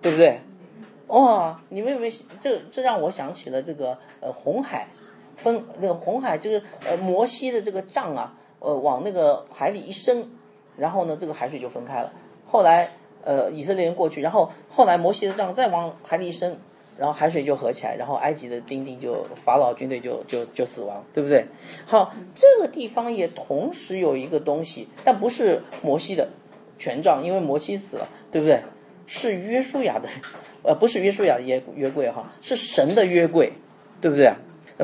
[0.01, 0.39] 对不对？
[1.07, 1.61] 哇！
[1.69, 2.13] 你们有没有？
[2.39, 4.87] 这这让我想起了这个呃红海。
[5.37, 10.29] 分那个红海就是呃摩西的这个杖啊，呃往那个海里一伸，
[10.75, 12.11] 然后呢这个海水就分开了。
[12.45, 12.89] 后来
[13.23, 16.57] 呃以色列人过去，然后后来摩西的杖再往海里一伸，
[16.97, 21.45] 然后海水就合起来，然后埃及的兵丁就法老军队就就就死亡，对不对？
[21.85, 26.27] 好，这个地方也同时有一个东西，但不是摩西的
[26.79, 28.61] 权杖，因为摩西死了，对不对？
[29.05, 30.09] 是约书亚的，
[30.63, 33.53] 呃不是约书亚的约约柜哈，是神的约柜，
[34.01, 34.33] 对不对？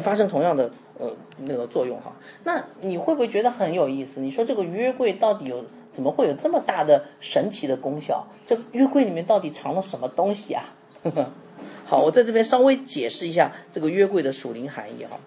[0.01, 4.19] 发生同样的呃那个作用哈，那你会不会觉得很有意思？
[4.19, 8.25] 你说这个约柜到底有怎么会有这么大的神奇的功效？
[8.45, 10.73] 这约柜里面到底藏了什么东西啊？
[11.85, 15.19] 好，我在这边稍微解释一下这个约柜的属灵含义哈。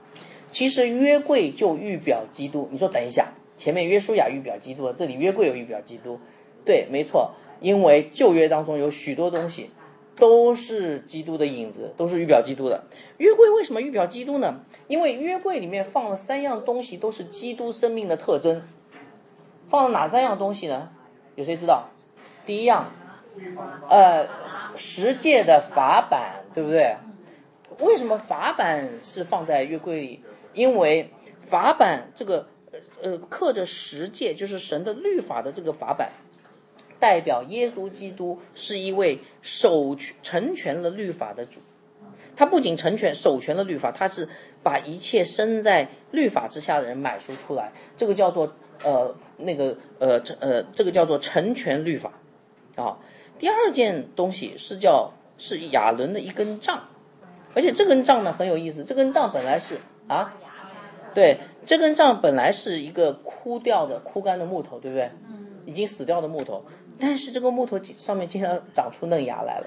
[0.51, 2.69] 其实约柜就预表基督。
[2.73, 6.19] 你说等一下，前面约书亚预表基督，这里约柜有预表基督？
[6.64, 9.71] 对，没错，因为旧约当中有许多东西。
[10.17, 12.85] 都是基督的影子，都是预表基督的。
[13.19, 14.61] 约柜为什么预表基督呢？
[14.89, 18.62] 因为约柜里面放了三样东西，都是基督生命的特征。
[19.69, 20.91] 放了哪三样东西呢？
[21.35, 21.89] 有谁知道？
[22.47, 22.93] 第一样，
[23.91, 24.27] 呃，
[24.77, 26.97] 十诫的法版，对不对？
[27.81, 30.25] 为什么法版是放在约柜里？
[30.55, 31.11] 因为
[31.43, 32.49] 法版这个
[33.03, 36.12] 呃刻着十诫，就是神的律法的这个法版，
[36.99, 41.61] 代表耶稣基督是一位守成全了律法的主。
[42.36, 44.28] 他不仅成全守全了律法，他是
[44.62, 48.53] 把一切身在律法之下的人买赎出来，这个叫做
[48.84, 52.12] 呃那个呃这呃这个叫做成全律法
[52.76, 52.99] 啊。
[53.38, 56.88] 第二件东西是叫是亚伦的一根杖，
[57.55, 60.34] 而且这根杖呢很有意思，这根杖本来是啊，
[61.14, 65.11] 对，这根杖本来是一个枯掉的枯干的木头，对不对？
[65.64, 66.64] 已经死掉的木头，
[66.99, 69.66] 但是这个木头上面竟然长出嫩芽来了。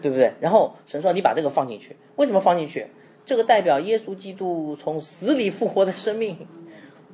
[0.00, 0.34] 对不对？
[0.40, 2.88] 然后神说：“你把这个放进去，为什么放进去？
[3.24, 6.36] 这个代表耶稣基督从死里复活的生命，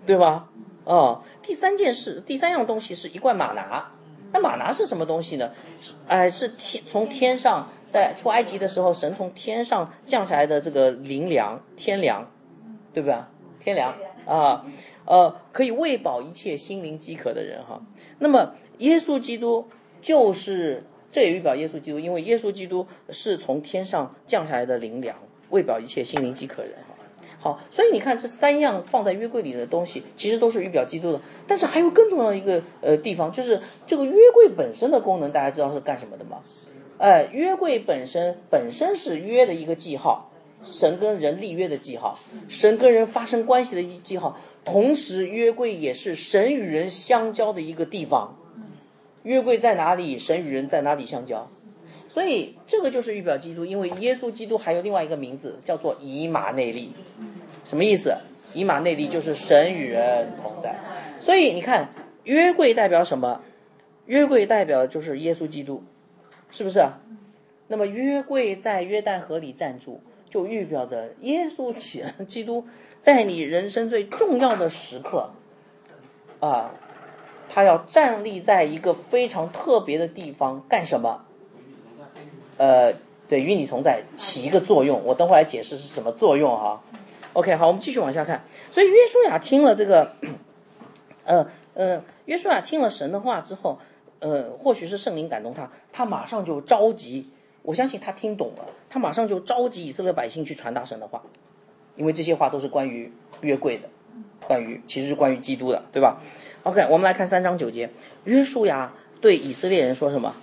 [0.06, 0.48] 对吧？
[0.84, 3.92] 哦，第三件事，第三样东西是一罐玛拿。
[4.32, 5.50] 那玛拿是什么东西呢？
[6.06, 12.26] 哎，是天从天上在出埃及的时候，神从天上降下来的这个灵粮，天粮，
[12.94, 13.18] 对不对？
[13.60, 13.94] 天粮
[14.24, 14.64] 啊，
[15.52, 17.80] 可以喂饱一切心灵饥渴的人哈。
[18.18, 19.66] 那么耶稣基督
[20.00, 20.84] 就是。
[21.10, 25.16] 这也预表耶稣基督，因为耶稣基督是从天上降下来的灵粮，
[25.48, 26.72] 喂饱一切心灵饥渴人。
[27.40, 31.20] 好，所以你看这三样放在约柜里的东西，其实都是预表基督的。
[31.46, 36.42] 但是还有更重要的一个呃地方，就是这个约柜本身的功能，大家知道是干什么的吗？
[36.98, 40.27] 哎，约柜本身本身是约的一个记号，
[40.70, 44.38] 神跟人立约的记号，神跟人发生关系的一记号。
[44.64, 48.36] 同时，约柜也是神与人相交的一个地方。
[49.22, 51.48] 约柜在哪里，神与人在哪里相交，
[52.08, 56.92] 所以这个就是预表基督，因为耶稣基督还有另外一个名字叫做以马内利，
[57.64, 58.16] 什么意思？
[58.54, 60.74] 以马内利就是神与人同在，
[61.20, 61.88] 所以你看
[62.24, 63.42] 约柜代表什么？
[64.06, 65.82] 约柜代表的就是耶稣基督，
[66.50, 66.82] 是不是？
[67.66, 71.72] 那么约柜在约旦河里站住，就预表着耶稣
[72.26, 72.66] 基督
[73.02, 75.30] 在你人生最重要的时刻，
[76.40, 76.72] 啊。
[77.50, 81.24] 他要站立在一个非常特别的地方干什么？
[82.58, 82.92] 呃，
[83.26, 85.02] 对，与你同在，起一个作用。
[85.02, 86.82] 我等会来解释是什么作用哈。
[87.32, 88.44] OK，好，我们继续往下看。
[88.70, 90.12] 所以约书亚听了这个，
[91.24, 93.78] 呃呃，约书亚听了神的话之后，
[94.18, 97.30] 呃，或许是圣灵感动他，他马上就着急。
[97.68, 101.22] 我相信他听懂了，他马上就召集以色列百姓去传达神的话，
[101.96, 103.12] 因为这些话都是关于
[103.42, 103.86] 约柜的，
[104.46, 106.18] 关于其实是关于基督的，对吧
[106.62, 107.90] ？OK，我们来看三章九节，
[108.24, 108.90] 约书亚
[109.20, 110.34] 对以色列人说什么？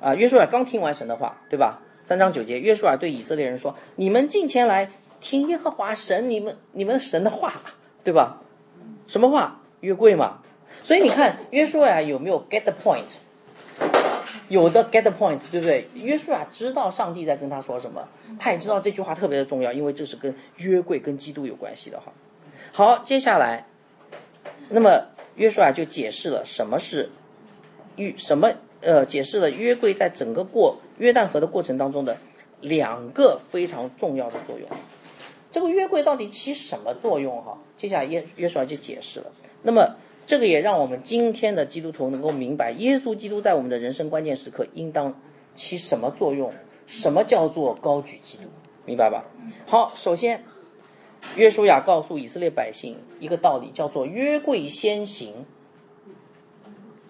[0.00, 1.80] 啊，约书亚刚听完神的话，对吧？
[2.02, 4.90] 三章九节，约书亚对以色列人说：“你们进前来
[5.20, 7.54] 听耶和华神你们你们神的话，
[8.02, 8.42] 对吧？
[9.06, 9.60] 什么话？
[9.82, 10.38] 约柜嘛。
[10.82, 13.06] 所以你看约书亚有没有 get the point？
[14.48, 15.88] 有的 get the point，对不对？
[15.94, 18.08] 约书亚知道上帝在跟他说什么，
[18.38, 22.12] 他也知道这句话特别的重要，因为这是跟约柜跟基督有关系的哈。
[22.72, 23.66] 好，接下来。
[24.70, 25.06] 那么
[25.36, 27.08] 约书亚就解释了什么是
[27.96, 28.52] 约什么
[28.82, 32.18] 呃，解释了约柜在整个过约旦河的过程当中的
[32.60, 34.68] 两个非常重要的作用。
[35.50, 37.42] 这个约柜到底起什么作用？
[37.42, 39.32] 哈，接下来约约书亚就解释了。
[39.62, 39.96] 那么
[40.28, 45.18] 这个也让我们今天的基督徒能够明白，耶稣基督在我们的人生关键时刻应当
[45.54, 46.52] 起什么作用？
[46.86, 48.44] 什么叫做高举基督？
[48.84, 49.24] 明白吧？
[49.66, 50.44] 好，首先。
[51.34, 55.46] 约书亚告诉以色列百姓一个道理，叫做“约柜先行”，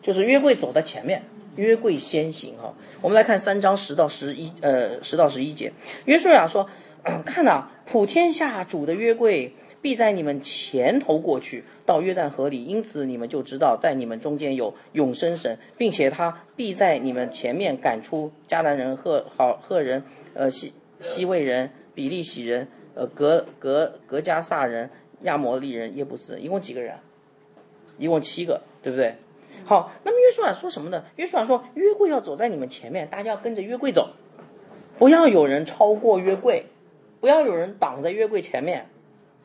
[0.00, 1.24] 就是约柜走在前面，
[1.56, 2.56] 约柜先行。
[2.56, 5.72] 哈，我们来看三章十到十一，呃，十到十一节。
[6.06, 6.70] 约书亚说
[7.26, 20.02] ：“看呐，普天下主的约柜必在你们前头过去，到约旦河里，因此你们就知道，在你们中间有永生神，并且他必在你们前面赶出迦南人、赫好赫人、
[20.34, 22.68] 呃西西魏人、比利洗人。”
[22.98, 24.90] 呃，格格格加萨人、
[25.22, 26.96] 亚摩利人、耶布斯，一共几个人？
[27.96, 29.14] 一共七个，对不对？
[29.64, 31.04] 好，那么约书亚说什么呢？
[31.14, 34.10] 约书亚说，约柜要走在你们前面，大家要跟着约柜走，
[34.98, 36.66] 不要有人超过约柜，
[37.20, 38.88] 不要有人挡在约柜前面，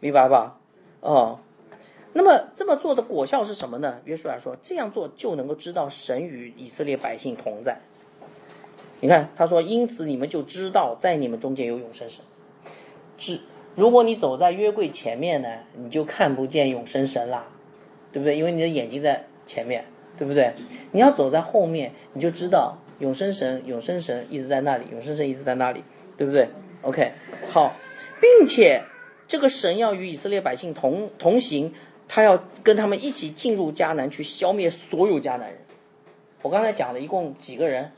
[0.03, 0.59] 明白吧？
[0.99, 1.39] 哦，
[2.11, 4.01] 那么这么做的果效是什么呢？
[4.03, 7.79] 约书亚说，这样做就能够知道神与以色列百姓同在。
[8.99, 12.25] 你看，他说，因此你们就知道在你们中间有永生神。
[13.17, 13.39] 是，
[13.75, 15.47] 如果你走在约柜前面呢，
[15.77, 17.45] 你就看不见永生神啦，
[18.11, 18.37] 对不对？
[18.37, 19.85] 因为你的眼睛在前面，
[20.17, 20.51] 对不对？
[20.91, 25.81] 你要走在后面，你就知道永生神，永生神一直在那里，永生神一直在那里，
[26.17, 26.49] 对不对
[26.81, 27.13] ？OK，
[27.49, 27.71] 好，
[28.19, 28.83] 并且
[29.27, 31.73] 这个神要与以色列百姓同同行，
[32.07, 35.57] 他要跟他们一起进入迦南去消灭所有迦南人。
[36.41, 37.91] 我刚才讲的一共几个人？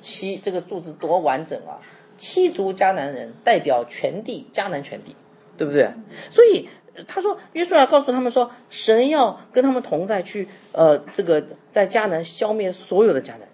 [0.00, 1.78] 七，这个数字多完整啊！
[2.16, 5.14] 七族迦南人代表全地迦南全地，
[5.56, 5.88] 对不对？
[6.30, 6.68] 所以
[7.06, 13.48] 他说约书亚告诉他们说，神要跟他们同在，去呃这个在迦南消灭所有的迦南人。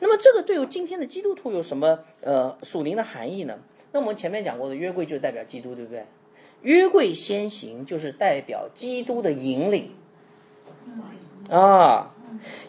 [0.00, 3.58] 那么这个对于今天的基督徒有什么呃属灵的含义呢？
[3.92, 6.04] 那我们前面讲过的约柜就代表基督，对不对？
[6.62, 9.92] 约柜先行就是代表基督的引领
[11.48, 12.14] 啊，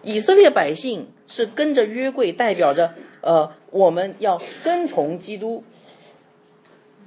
[0.04, 5.64] 以色列百姓是跟着约柜，代表着呃我们要跟从基督，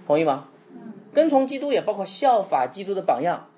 [0.06, 0.48] 同意吗？
[1.14, 3.48] 跟从基督也包括效法基督的榜样，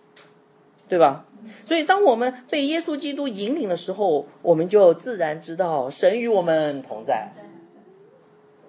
[0.88, 1.26] 对吧？
[1.66, 7.32] 所以当我们被耶稣基督引领的时候，我们就自然知道神与我们同在，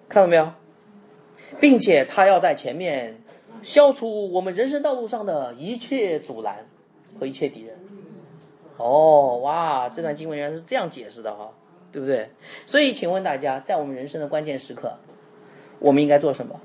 [0.08, 0.52] 看到没有？
[1.60, 3.22] 并且他要在前面
[3.62, 6.66] 消除我们人生道路上的一切阻拦
[7.20, 7.78] 和一切敌人。
[8.78, 11.52] 哦，哇，这段经文原来是这样解释的哈，
[11.92, 12.30] 对不对？
[12.66, 14.98] 所以，请问大家，在我们人生的关键时刻，
[15.80, 16.60] 我们应该做什么？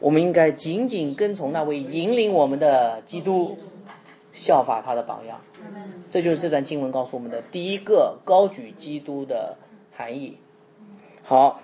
[0.00, 3.56] 我们应该紧紧跟从那位引领我们的基督，
[4.32, 5.40] 效法他的榜样。
[6.10, 9.56] 这就是这段经文告诉我们的第一个高举基督的
[9.96, 10.36] 含义。
[11.22, 11.60] 好，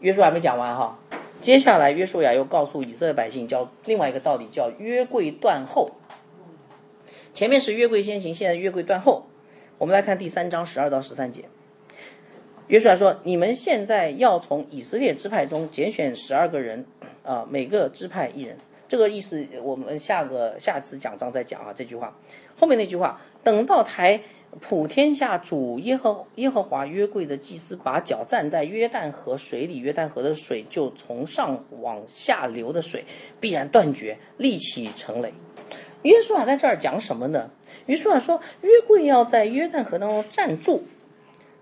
[0.00, 0.98] 约书还没讲完哈，
[1.44, 5.90] 接下来约书亚又告诉以色列百姓，叫另外一个道理，叫约柜断后。
[7.34, 9.26] 前面是约柜先行，现在约柜断后。
[9.76, 11.44] 我们来看第三章十二到十三节。
[12.68, 16.86] 约书亚说：“你们现在要从以色列支派中拣选十二个人。”
[17.22, 18.56] 啊，每个支派一人，
[18.88, 21.74] 这个意思我们下个下次讲章再讲啊。
[21.74, 22.16] 这句话
[22.58, 24.18] 后面那句话，等到台
[24.60, 33.04] 普天下主耶和耶和华约柜的祭司把脚站在约旦河水里，约旦河的水就从上往下流的水
[33.40, 35.32] 必然断绝，立起成垒。
[36.02, 37.50] 约书亚在这儿讲什么呢？
[37.86, 40.82] 约书亚说，约柜要在约旦河当中站住，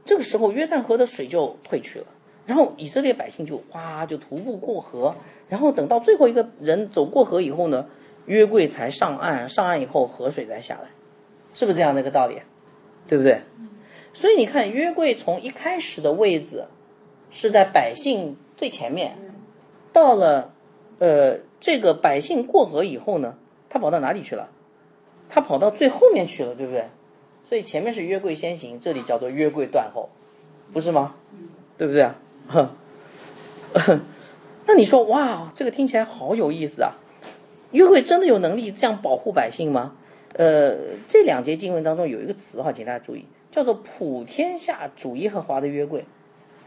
[0.04, 2.06] 这个时候约旦河的水就退去了，
[2.44, 5.14] 然后以色列百姓就哗就徒步过河。
[5.48, 7.86] 然后等到最后一个人走过河以后呢，
[8.26, 10.90] 约柜才上岸，上岸以后河水再下来，
[11.54, 12.40] 是不是这样的一个道理？
[13.06, 13.42] 对不对？
[14.14, 16.66] 所以你看，约柜从一开始的位置
[17.30, 19.16] 是在百姓最前面，
[19.92, 20.52] 到了
[20.98, 23.36] 呃这个百姓过河以后呢，
[23.70, 24.50] 他跑到哪里去了？
[25.28, 26.88] 他跑到最后面去了，对不对？
[27.42, 30.10] 所以前面是约柜先行，这里叫做约柜断后，
[30.72, 31.14] 不是吗？
[31.78, 32.18] 对不对啊？
[34.66, 36.92] 那你说哇，这个听起来好有意思啊！
[37.72, 39.96] 约柜真的有能力这样保护百姓吗？
[40.34, 40.74] 呃，
[41.08, 46.04] 这两节经文当中有一个词哈，请大家注意，叫做“普天下主耶和华的约柜”。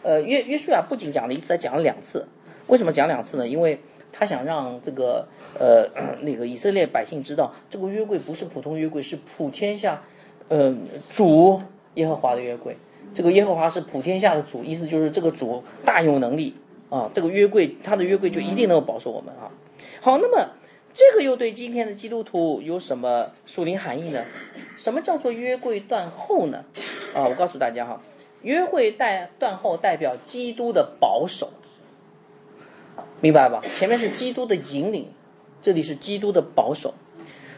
[0.03, 2.27] 呃，约约书亚不仅讲了一次，还讲了两次。
[2.67, 3.47] 为什么讲两次呢？
[3.47, 3.79] 因为
[4.11, 5.27] 他想让这个
[5.59, 5.87] 呃
[6.21, 10.03] 那个以色列百姓知道，这个约柜不是普通约柜，是普天下
[10.47, 10.75] 呃
[11.11, 11.61] 主
[11.95, 12.77] 耶和华的约柜。
[13.13, 16.53] 这个耶和华是普天下的主，意思就是这个主大有能力。
[16.87, 19.49] 啊，这个约柜，他的约柜就一定能够保守我们啊。
[20.01, 20.51] 好，那么
[20.95, 24.23] 这个又对今天的基督徒有什么属灵含义呢？
[24.77, 26.63] 什么叫做约柜断后呢？
[27.13, 28.01] 啊，我告诉大家哈，
[28.43, 31.49] 约柜代断后代表基督的保守，
[33.19, 33.61] 明白吧？
[33.73, 35.09] 前面是基督的引领，
[35.61, 36.93] 这里是基督的保守，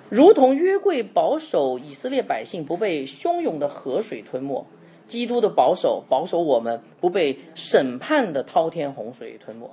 [0.09, 4.65] 如同约柜保守以色列百姓不被汹涌的河水吞没。
[5.07, 9.69] 基督的保守，保守我们不被审判的滔天洪水吞没。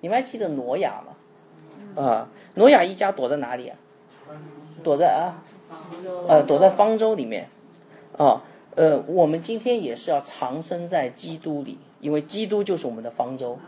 [0.00, 1.16] 你们还记得挪亚吗？
[1.96, 3.76] 啊，挪亚一家躲在哪里啊？
[4.82, 5.42] 躲在啊，
[6.28, 7.48] 呃，躲在方舟里面。
[8.16, 8.42] 啊，
[8.74, 13.58] 呃，我们今天也是要长生在基督里，因为基督就是我们的方舟，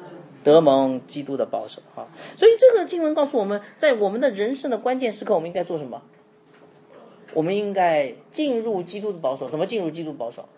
[0.43, 1.81] 德蒙基督的保守。
[1.95, 2.07] 哈，
[2.37, 6.03] 所以这个经文告诉我们在我们的人生的关键时刻，我们应该做什么？
[7.33, 9.49] 我们应该进入基督的保守。
[9.49, 10.49] 怎么进入基督保守？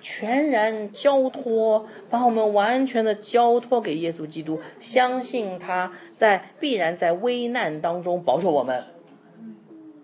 [0.00, 8.84] 全然交托，把我们完全的交托给耶稣基督，相信他在必然在危难当中保守我们。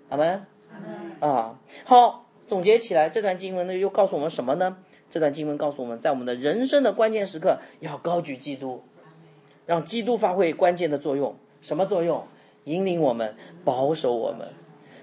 [0.09, 0.45] 阿门。
[1.20, 4.76] 啊，好，总结起来，这段经文呢又告诉我们什么呢？
[5.09, 8.82] 这段经文告诉我们在我们的人生的关键时刻要高举基督，
[9.64, 11.36] 让基督发挥关键的作用。
[11.61, 12.26] 什么作用？
[12.64, 14.49] 引领我们，保守我们。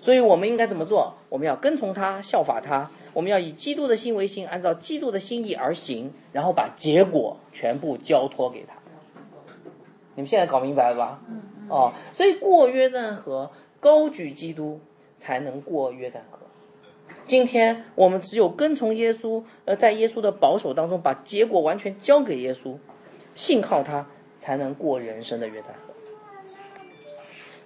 [0.01, 1.13] 所以我们应该怎么做？
[1.29, 2.89] 我们要跟从他，效法他。
[3.13, 8.73] 我们要以基督的心为心，按照基督的心意而行，然后把结果全部交托给他。
[10.15, 11.21] 你们现在搞明白了吧？
[11.69, 14.79] 哦，所以过约旦河，高举基督，
[15.17, 16.39] 才能过约旦河。
[17.27, 22.77] 今天我们只有跟从耶稣，呃，在耶稣的保守当中，把结果完全交给耶稣，
[23.35, 24.07] 信靠他，
[24.39, 25.90] 才能过人生的约旦河。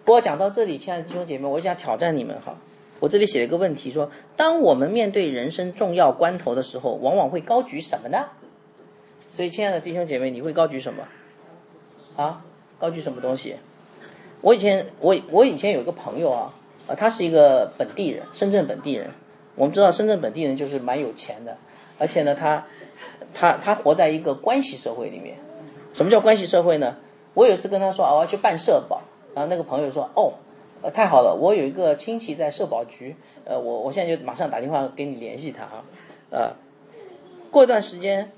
[0.06, 2.56] 不过讲到这里，亲爱的弟兄姐妹，我想挑战你们哈。
[3.00, 8.28] 我这里写了一个问题，说：当我们面对人生重要关头的时候，往往会高举什么呢？
[9.34, 11.04] 所以，亲爱的弟兄姐妹，你会高举什么？
[12.16, 12.46] 啊，
[12.80, 13.56] 高举什么东西？
[14.42, 16.54] 我以前，我我以前有一个朋友啊，
[16.88, 19.10] 啊，他是一个本地人，深圳本地人。
[19.56, 21.58] 我们知道深圳本地人就是蛮有钱的，
[21.98, 22.66] 而且呢，他
[23.34, 25.38] 他他活在一个关系社会里面。
[25.94, 26.98] 什么叫关系社会呢？
[27.34, 29.02] 我有一次跟他说啊，我要去办社保，
[29.36, 30.34] 然后那个朋友说哦，
[30.82, 35.84] 呃，太好了，我有一个亲戚在社保局，呃，我我现在就马上打电话给你联系他啊，
[36.32, 36.54] 呃，
[37.52, 38.32] 过一段时间，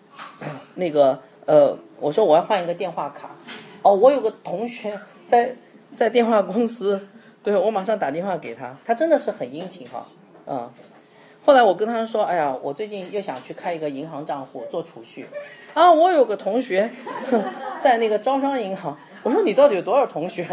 [0.76, 3.36] 那个呃，我说我要换一个电话卡，
[3.84, 5.56] 哦，我有个同学在
[5.96, 7.08] 在电话公司，
[7.44, 10.08] 对我马上打电话给他，他真的是很殷勤哈，
[10.48, 10.70] 嗯。
[11.46, 15.26] 后来我跟他说：“哎呀，我最近又想去开一个银行账户做储蓄，
[15.74, 16.92] 啊，我有个同学
[17.80, 18.98] 在那个招商银行。
[19.24, 20.46] 我说你到底有多少同学？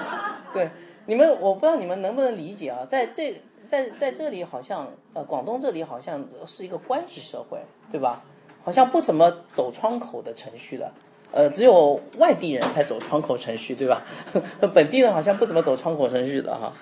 [0.52, 0.70] 对，
[1.06, 2.86] 你们我不知道你们能不能理解啊？
[2.88, 7.58] 在这在在这里好像呃广东这里好像是一个关系社会，
[7.90, 8.22] 对吧？
[8.64, 10.92] 好像不怎么走窗口的程序的，
[11.32, 14.02] 呃，只有外地人才走窗口程序，对吧？
[14.74, 16.72] 本地人好像不怎么走窗口程序的哈，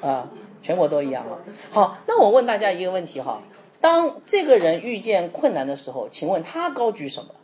[0.00, 0.28] 啊。”
[0.64, 1.38] 全国都一样啊。
[1.72, 3.42] 好，那我问大家一个问题哈：
[3.80, 7.34] 当这个人遇见困难的时候，请问他高举什么？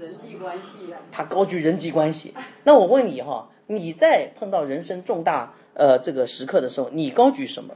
[0.00, 0.92] 人际关系。
[1.12, 2.34] 他高举人际关系。
[2.64, 7.74] 那我问你哈，你在碰到人生重大呃这个时刻的时候，你高举什么？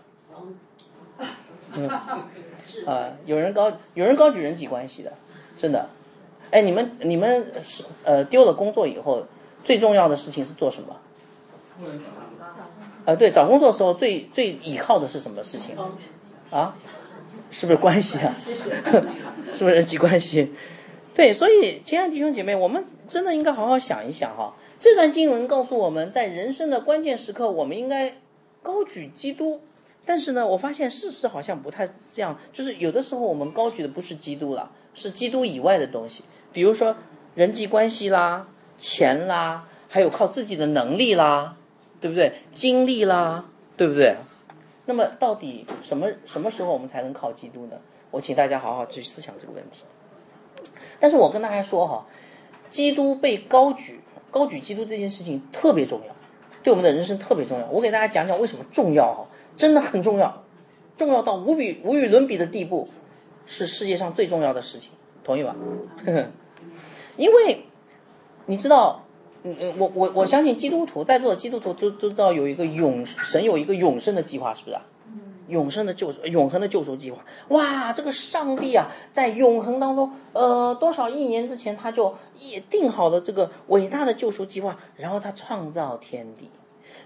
[1.77, 1.89] 嗯
[2.87, 5.13] 啊，有人高有人高举人际关系的，
[5.59, 5.89] 真的。
[6.51, 9.27] 哎，你们你们是呃丢了工作以后，
[9.65, 10.97] 最重要的事情是做什么？
[13.05, 15.77] 呃，对，找工作的时候最最依靠的是什么事情？
[16.51, 16.77] 啊，
[17.51, 18.31] 是不是关系啊？
[19.53, 20.53] 是不是人际关系？
[21.15, 24.55] 对，所以亲爱的弟兄姐妹，我们真的应该好好想一想哈。
[24.81, 28.17] 这段经文告诉我们在人生的关键时刻，我们应该
[28.63, 29.61] 高举基督。
[30.05, 36.97] 但是呢，我发现事实好像不太这样，就是有的时候我们高举的不是基督了，是基督以外的东西，比如说
[37.35, 41.57] 人际关系啦、钱啦，还有靠自己的能力啦。
[42.01, 42.35] 对不对？
[42.53, 43.47] 经历啦，
[43.79, 44.15] 对不对？
[44.85, 47.79] 那么到底什么什么时候我们才能靠基督呢？
[48.11, 49.85] 我请大家好好去思想这个问题。
[51.01, 52.07] 但是我跟大家说哈，
[52.71, 56.15] 基督被高举，高举基督这件事情特别重要，
[56.63, 57.67] 对我们的人生特别重要。
[57.69, 59.27] 我给大家讲讲为什么重要哈，
[59.57, 60.45] 真的很重要，
[60.97, 62.89] 重要到无比无与伦比的地步，
[63.47, 64.93] 是世界上最重要的事情，
[65.23, 65.55] 同意吧？
[67.17, 67.65] 因为
[68.47, 69.01] 你知道。
[69.47, 74.81] 嗯嗯，我我我相信基督徒在座的基督徒都都知道有一个永神有一个永生的计划，是不是啊？
[75.49, 77.25] 永生的救赎永恒的救赎计划。
[77.49, 86.51] 哇，这个上帝啊，在永恒当中，呃，多少亿年之前他就也定好了这个伟大的救赎计划，然后他创造天地，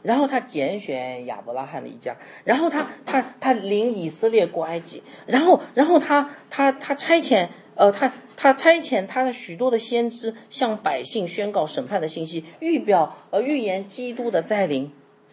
[0.03, 7.49] 然后他拣选亚伯拉罕的一家，然后他他他领以色列过埃及，然后然后他他他差遣。
[7.81, 14.91] 呃，他他差遣他的许多的先知向百姓宣告审判的信息，预表呃预言基督的再临。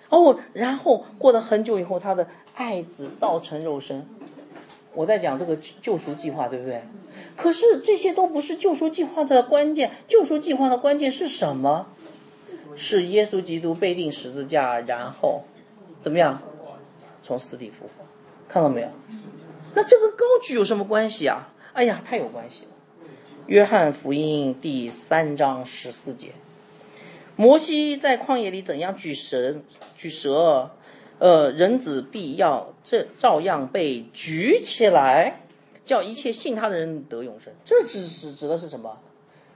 [0.10, 4.08] 哦，然后过了很久以后，他的爱子道成肉身。
[4.94, 6.84] 我在讲这个救赎计划，对不对？
[7.36, 11.88] 可是这些都不是救赎计划的关键，救赎计划的关键是什么？
[12.78, 15.44] 是耶稣基督被钉十字架，然后
[16.02, 16.42] 怎么样
[17.24, 18.06] 从死里复活？
[18.48, 18.88] 看到没有？
[19.74, 21.50] 那这个高举有什么关系啊？
[21.74, 22.70] 哎呀，太有关系了！
[23.48, 26.32] 约翰福音第三章十四节，
[27.36, 29.56] 摩西在旷野里怎样举蛇？
[29.98, 30.72] 举蛇，
[31.20, 35.42] 呃，人子必要这照样被举起来，
[35.86, 37.54] 叫一切信他的人得永生。
[37.64, 38.98] 这指是指的是什么？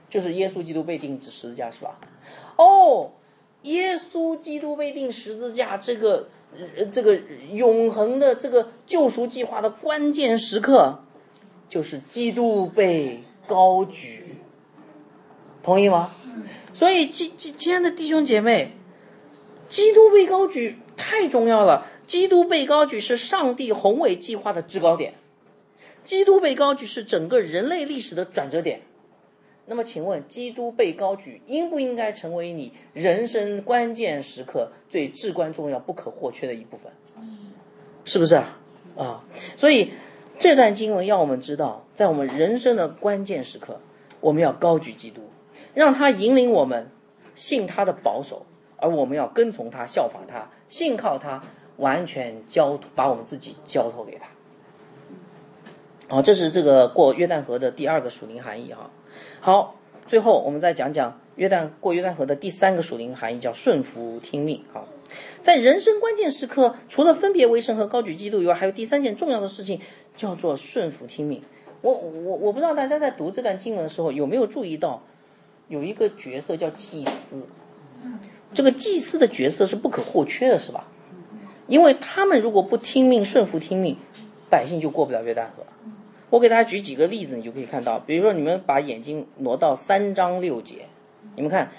[0.08, 1.98] 就是耶稣基督被钉十字架，是吧？
[2.56, 3.12] 哦，
[3.62, 6.28] 耶稣基督被钉十字架，这个
[6.76, 7.16] 呃这个
[7.52, 11.00] 永恒的这个救赎计划的关键时刻。
[11.68, 14.38] 就是基督被高举，
[15.62, 16.10] 同意吗？
[16.72, 18.72] 所以，亲亲亲爱的弟兄姐妹，
[19.68, 21.86] 基督被高举太重要了。
[22.06, 25.14] 基督被高举是上帝宏伟计划的制高点，
[26.04, 28.82] 基督被高举是整个人类历史的转折点。
[29.66, 36.92] 那么，请问，基督被高举应不应该成为你人生关键时刻最至关重要、不可或缺的一部分？
[38.04, 38.58] 是不是啊？
[38.96, 39.24] 啊，
[39.56, 39.92] 所以。
[40.42, 43.78] 这段经文要我们知道，在我们人生的关键时刻，
[44.22, 45.20] 我们要高举基督，
[45.80, 46.90] 让他引领我们，
[47.34, 48.44] 信他的保守，
[48.76, 51.42] 而我们要跟从他，效法他，信靠他，
[51.78, 54.26] 完全交把我们自己交托给他。
[56.08, 58.90] 好，这是这个过约旦河的第二个属灵含义哈。
[59.40, 59.76] 好，
[60.06, 64.62] 最后我们再讲讲约旦过约旦河的第三个属灵含义，叫顺服听命。
[64.74, 64.86] 好，
[65.40, 69.80] 在人生关键时刻，除了分别为圣和高举基督以外，还有第三件重要的事情。
[70.16, 71.42] 叫做顺服听命。
[71.80, 75.02] 我我我不知道大家在读这段经文的时候有没有注意到，
[75.70, 77.46] 有一个角色叫祭司。
[78.52, 80.88] 这个祭司的角色是不可或缺的，是吧？
[81.68, 83.96] 因为他们如果不听命顺服听命，
[84.50, 85.64] 百姓就过不了约旦河。
[86.30, 90.86] 我给大家举几个例子，你就可以看到，比如说你们把眼睛挪到三章六节，
[91.36, 91.70] 你们看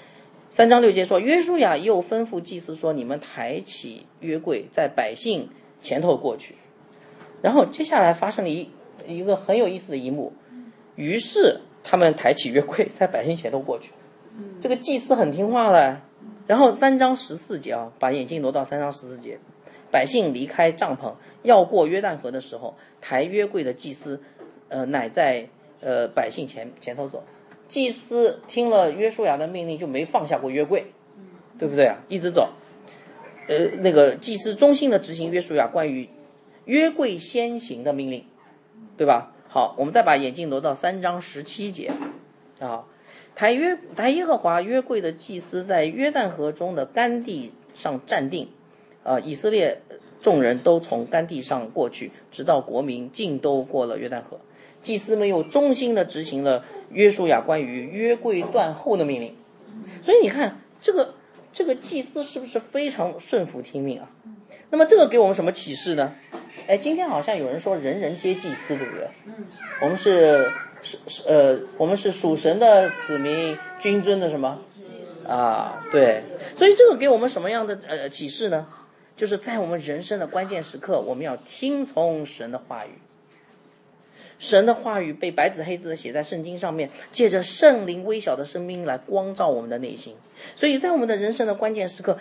[0.48, 5.50] 三章六节说，约书亚又吩咐祭司说，你们抬起约柜在百姓
[5.82, 6.54] 前头过去。
[7.42, 8.70] 然后接下来发生了一
[9.06, 10.32] 一个很有意思的一幕，
[10.96, 13.90] 于是他们抬起约柜 在百姓前头过去。
[14.60, 16.00] 这个祭司很听话的。
[16.46, 19.38] 然后三章十四节啊，把眼镜挪到三章十四节，
[19.90, 24.20] 百姓离开帐篷要过约旦河的时候，抬约柜的祭司。
[24.68, 25.46] 呃，乃在
[25.82, 27.22] 呃百姓前前头走，
[27.68, 30.86] 祭司听了约书亚的命令，就没放下过约柜，
[31.58, 31.98] 对不对啊？
[32.08, 32.48] 一直走，
[33.48, 36.08] 呃，那个祭司忠心的执行约书亚关于
[36.64, 38.24] 约柜先行的命令，
[38.96, 39.34] 对吧？
[39.54, 41.92] 好，我们再把眼镜挪到三章十七节
[42.58, 42.86] 啊，
[43.34, 48.48] 抬约抬耶和华约柜的祭司在约旦河中的干地上站定，
[49.04, 49.82] 啊，以色列
[50.22, 54.40] 众人都从干地上过去，直到国民尽都过了约旦河。
[54.80, 59.36] 祭司们又忠心的执行了约书亚关于约柜断后的命令，
[60.02, 61.12] 所以你看这个
[61.52, 64.08] 这个祭司是不是非常顺服听命啊？
[64.70, 66.14] 那么这个给我们什么启示呢？
[66.66, 69.08] 哎，今天好像有人说人人皆祭司，对不对？
[69.80, 70.50] 我们是
[70.82, 74.60] 是是呃，我们是属神的子民，君尊的什么？
[75.26, 76.22] 啊，对。
[76.56, 78.66] 所以这个给我们什么样的呃启示呢？
[79.16, 82.90] 就是在我们人生的关键时刻，我们要听从神的话语。
[84.38, 90.16] 神的话语被白纸黑字的写在圣经上面，借着圣灵微小的声音来光照我们的内心。
[90.56, 92.18] 所以在我们的人生的关键时刻，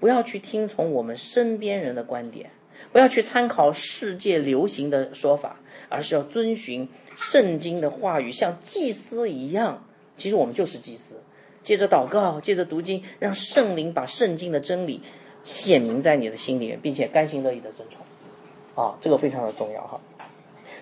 [0.00, 2.50] 不要去听从我们身边人的观点，
[2.92, 5.56] 不要去参考世界流行的说法，
[5.88, 9.84] 而是要遵循圣经的话语，像祭司一样。
[10.16, 11.20] 其实我们就是祭司，
[11.62, 15.00] 借着祷告，借着读经，让圣灵把圣经的真理
[15.42, 18.84] 显明在你的心里面，并且甘心乐意的遵从。
[18.84, 20.00] 啊，这个非常的重要哈。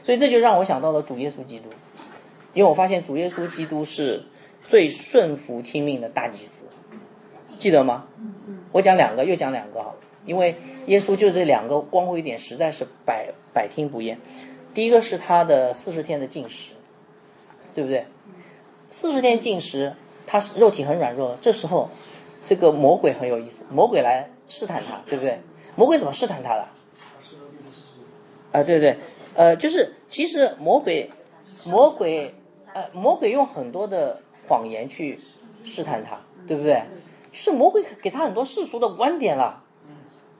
[0.02, 1.68] 所以这就让我想到了主耶稣基督，
[2.54, 4.22] 因为我发现主耶稣基督是
[4.66, 6.64] 最顺服听命的大祭司，
[7.56, 8.06] 记得吗？
[8.72, 9.94] 我讲两个，又讲两个哈，
[10.24, 10.56] 因为
[10.86, 14.18] 耶稣就这两个光辉点实在是百百听不厌。
[14.74, 16.72] 第一个是他的四十天的禁食，
[17.74, 18.06] 对不对？
[18.90, 19.94] 四十天禁食，
[20.26, 21.90] 他是肉体很软弱，这时候
[22.46, 25.40] 这个魔鬼很有意思，魔鬼来试探他，对不对？
[25.74, 26.68] 魔鬼怎么试探他的？
[28.52, 28.96] 啊，对对。
[29.34, 31.10] 呃，就是其实魔鬼，
[31.64, 32.34] 魔鬼，
[32.72, 35.20] 呃，魔鬼用很多的谎言去
[35.64, 36.82] 试探他，对不对？
[37.30, 39.62] 就是魔鬼给他很多世俗的观点了，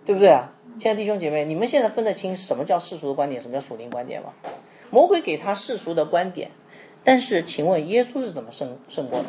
[0.09, 0.50] 对不对啊？
[0.80, 4.32] 亲爱的弟兄姐妹，你们现在分得清什么叫世俗的观点，什么叫属灵观点吗？
[4.88, 6.50] 魔鬼给他世俗的观点，
[7.04, 9.26] 但是请问耶稣是怎么胜胜过的？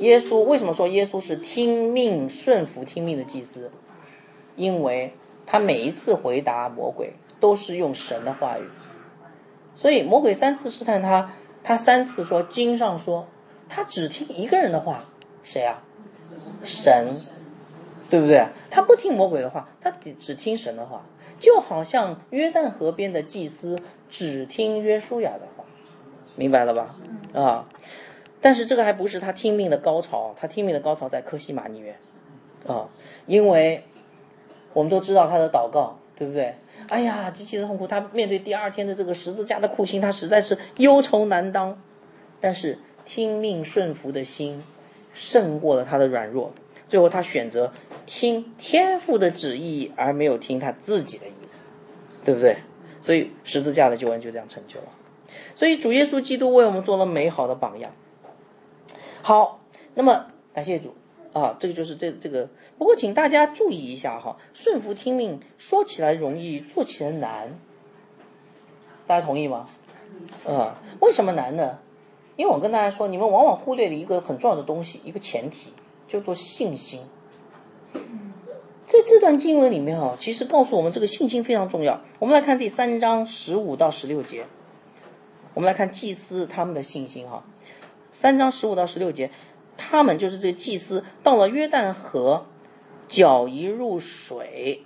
[0.00, 3.70] 耶稣为什么说耶稣是听命顺服听命的祭司？
[4.56, 5.12] 因为
[5.44, 8.62] 他每一次回答魔鬼都是用神的话语。
[9.76, 13.28] 所以魔鬼三次试探他，他三次说经上说，
[13.68, 15.04] 他只听一个人的话，
[15.42, 15.82] 谁啊？
[16.64, 17.20] 神，
[18.10, 18.46] 对不对？
[18.70, 21.04] 他不听魔鬼的话，他只只听神的话，
[21.38, 23.78] 就好像约旦河边的祭司
[24.08, 25.64] 只听约书亚的话，
[26.36, 26.96] 明白了吧？
[27.34, 27.68] 啊，
[28.40, 31.96] 但是这个还不是他听命的高潮，他听命的高潮在科西玛尼园，
[32.66, 32.88] 啊，
[33.26, 33.84] 因为
[34.72, 36.54] 我们都知道他的祷告，对不对？
[36.88, 37.86] 哎呀，极其的痛苦。
[37.86, 41.78] 他面对第二天的这个十字架的酷刑，他实在是忧愁难当。
[42.40, 44.62] 但是听命顺服的心
[45.12, 46.52] 胜过了他的软弱。
[46.88, 47.72] 最后他选择
[48.08, 51.70] 听天父的旨意，而没有听他自己的意思，
[52.24, 52.56] 对不对？
[53.02, 54.86] 所以十字架的救恩就这样成就了。
[55.54, 57.92] 所以主耶稣基督为我们做了美好的榜样。
[59.20, 59.60] 好，
[59.92, 60.94] 那么感谢主。
[61.34, 62.48] 啊，这个就是这这个。
[62.78, 67.58] 不过，请大家注意一下哈，顺服听命说起来容易，做起来难。
[69.06, 69.66] 大家同意吗？
[70.46, 71.78] 啊，为什么难呢？
[72.36, 75.74] 因为我跟大家说，你们往往忽略了一个很重要的东西，一个前提，
[76.08, 77.02] 叫做信心。
[77.92, 82.00] 在这段经文里面哈，其实告诉我们这个信心非常重要。
[82.18, 84.46] 我们来看第三章十五到十六节，
[85.54, 87.44] 我们来看祭司他们的信心哈。
[88.12, 89.30] 三章十五到十六节。
[89.80, 92.46] 他们就是这祭司，到了约旦河，
[93.06, 94.82] 脚一入水，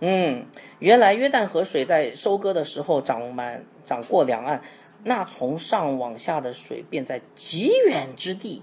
[0.00, 0.44] 嗯，
[0.80, 4.60] 原来约旦河水在收割的时候涨满，涨过两岸，
[5.04, 8.60] 那从上往下的水便在极远之地，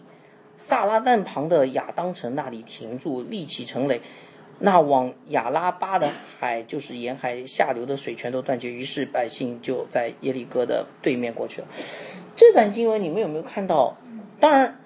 [0.62, 4.00] 萨拉旦旁的亚当城那里停住，立起城垒，
[4.60, 6.08] 那往亚拉巴的
[6.40, 11.68] 海，就是沿海下流的水全都断绝，于是百姓就在耶利哥的对面过去了。
[12.36, 13.98] 这段经文你们有没有看到？
[14.40, 14.78] 当然。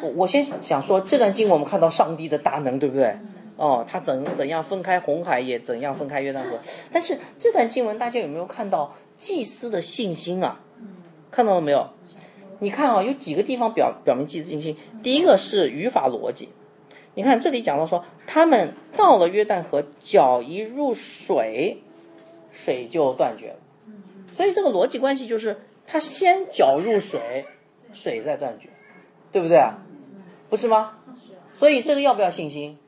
[0.00, 3.14] 我我先想说这段经文，我们看到上帝的大能，对不对？
[3.58, 6.58] 哦，他怎怎样分开红海，也怎样分开约旦河。
[6.90, 10.58] 但是这段经文大家有没有看到祭司的信心啊？
[11.30, 11.90] 看到了没有？
[12.62, 14.76] 你看啊，有几个地方表表明祭司信心。
[15.02, 16.48] 第一个是语法逻辑，
[17.14, 21.82] 你看这里讲到说，他们到了约旦河，脚一入水，
[22.52, 23.56] 水就断绝了。
[24.36, 27.44] 所以这个逻辑关系就是，他先脚入水，
[27.92, 28.68] 水再断绝，
[29.32, 29.82] 对不对啊？
[30.48, 30.98] 不是吗？
[31.56, 32.78] 所以这个要不要信心？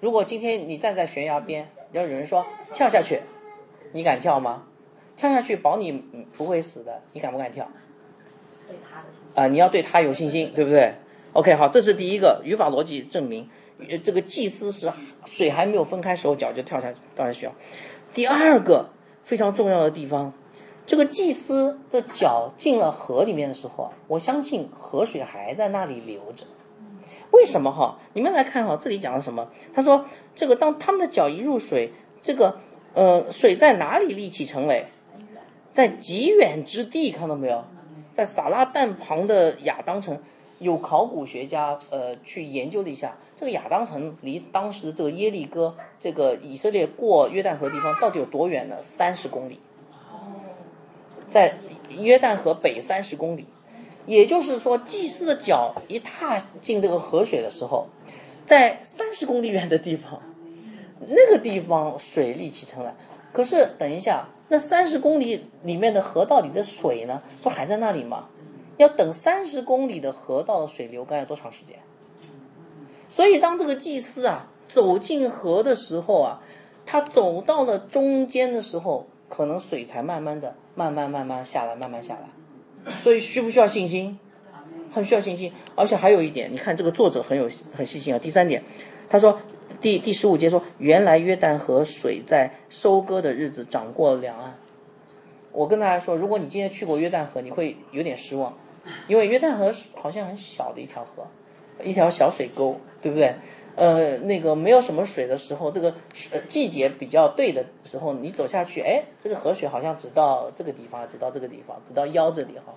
[0.00, 3.20] 如果今天你站在悬崖边，要有人说跳下去，
[3.92, 4.62] 你敢跳吗？
[5.14, 7.68] 跳下去保你嗯不会死的，你敢不敢跳？
[8.68, 9.06] 对他的。
[9.34, 10.94] 啊、你要对他有信心，对不对
[11.32, 13.48] ？OK，好，这是第一个语法逻辑证明，
[13.88, 14.90] 呃这个祭司是
[15.26, 17.52] 水还没有分开时候脚就跳下掉下去啊。
[18.12, 18.90] 第二个
[19.24, 20.32] 非常重要的地方，
[20.86, 26.44] 这个祭司的脚进了河里面的时候啊，我相信河水还在那里流着。
[27.30, 27.98] 为什么哈？
[28.14, 29.46] 你们来看哈，这里讲了什么？
[29.72, 31.92] 他说这个当他们的脚一入水，
[32.22, 32.58] 这个
[32.94, 34.86] 呃水在哪里立起成垒？
[35.70, 37.64] 在极远之地，看到没有？
[38.18, 40.18] 在撒拉旦旁的亚当城，
[40.58, 48.74] 有考古学家呃去研究了一下，这个亚当城离当时的这个耶利哥，这个以色列过约旦河地方到底有多远呢？
[48.82, 49.60] 三十公里，
[51.30, 51.58] 在
[51.90, 53.46] 约旦河北三十公里。
[54.04, 57.86] 也就是说，祭司的脚一踏进这个河水的时候，
[58.44, 60.20] 在三十公里远的地方，
[61.06, 62.96] 那个地方水立起成来。
[63.32, 68.28] 可是等一下，那三十公里里面的河道里的水呢，不还在那里吗？
[68.78, 71.78] 要等三十公里的河道的水流干要多长时间？
[73.10, 76.40] 所以当这个祭司啊走进河的时候啊，
[76.86, 82.92] 他走到了中间的时候，可能水才慢慢的、慢慢、慢慢下来，慢慢下来。
[83.02, 84.18] 所以需不需要信心？
[84.92, 85.52] 很需要信心。
[85.74, 88.18] 而且还有一点，你看这个作者很有很细心啊。
[88.18, 88.62] 第三点，
[89.10, 89.38] 他说
[89.80, 94.56] 第第十五节说，原来约旦河水在收割的日子涨过两岸。
[95.52, 98.56] 我跟大家说，如果你今天去过约旦河，你会有点失望，
[99.06, 101.26] 因为约旦河好像很小的一条河，
[101.84, 103.34] 一条小水沟，对不对？
[103.76, 105.94] 呃，那个没有什么水的时候，这个
[106.32, 112.74] 呃季节比较对的时候，你走下去，哎，这个河水好像只到这个地方，只到这个地方，只到腰这里哈，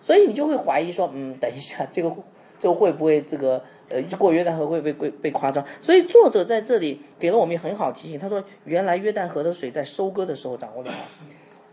[0.00, 2.12] 所以你就会怀疑说，嗯，等一下，这个
[2.60, 5.64] 这个会不会这个呃过约旦河会被被被夸张？
[5.80, 11.04] 所以作者在这里给了我们很好提醒，他说，原来约旦河的水在收割的时候掌握两岸，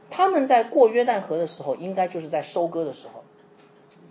[0.10, 3.24] 他们在过约旦河的时候，应该就是在收割的时候。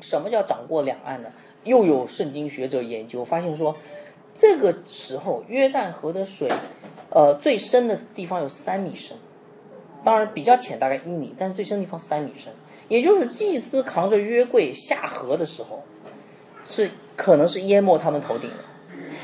[0.01, 1.31] 什么叫掌过两岸呢？
[1.65, 3.77] 又有圣经学者研究发现说。
[4.35, 6.49] 这个时候，约旦河的水，
[7.11, 9.15] 呃，最深的地方有三米深，
[10.03, 12.51] 当然比较浅，大概一米，但是最深的地方三米深。
[12.89, 15.85] 也就是祭司扛着约柜下河的时候，
[16.67, 18.57] 是可能是淹没他们头顶的。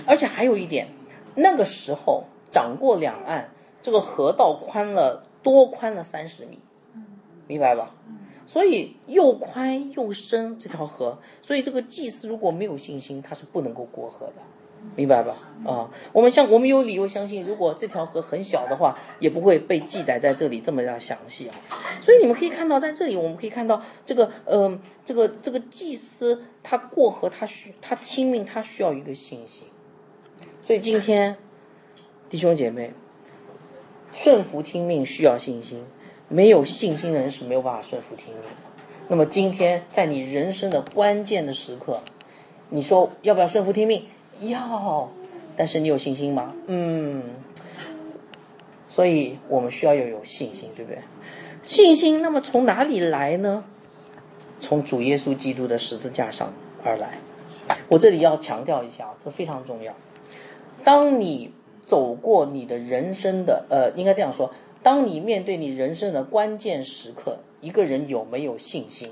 [0.07, 0.89] 而且还有一点，
[1.35, 3.51] 那个时候涨过两岸，
[3.83, 6.59] 这个河道宽了多宽了三十米，
[7.47, 7.95] 明白吧？
[8.47, 14.43] 所以又宽又深这条河，所以这个祭司如果没有信心，他是不能够过河的。
[14.97, 15.37] 明白吧？
[15.65, 21.55] 啊，我们相我们有理由相信，如果这条河很小的话，也不会被记载在这里这么样详细啊。
[22.01, 29.65] 所以你们可以看到，在这里我们可以看到这个，嗯、这个这个祭司他过河，他需他听命，他需要一个信心。
[30.65, 31.37] 所以今天
[32.29, 32.93] 弟兄姐妹，
[34.13, 35.85] 顺服听命需要信心，
[36.29, 38.49] 没有信心的人是没有办法顺服听命的。
[39.09, 42.01] 那么今天在你人生的关键的时刻，
[42.69, 44.05] 你说要不要顺服听命？
[44.41, 45.09] 要，
[45.57, 46.55] 但是你有信心吗？
[46.67, 47.23] 嗯，
[48.89, 51.01] 所以我们需要要有信心，对不对？
[51.63, 53.65] 信心，那么从哪里来呢？
[54.61, 57.19] 从主耶稣基督的十字架上而来。
[57.89, 59.95] 我这里要强调一下，这非常重要。
[60.85, 61.53] 当你
[61.87, 64.51] 走过你的人生的，呃，应该这样说，
[64.83, 69.11] 当你面对你人生的关键时刻，一个人有没有信心，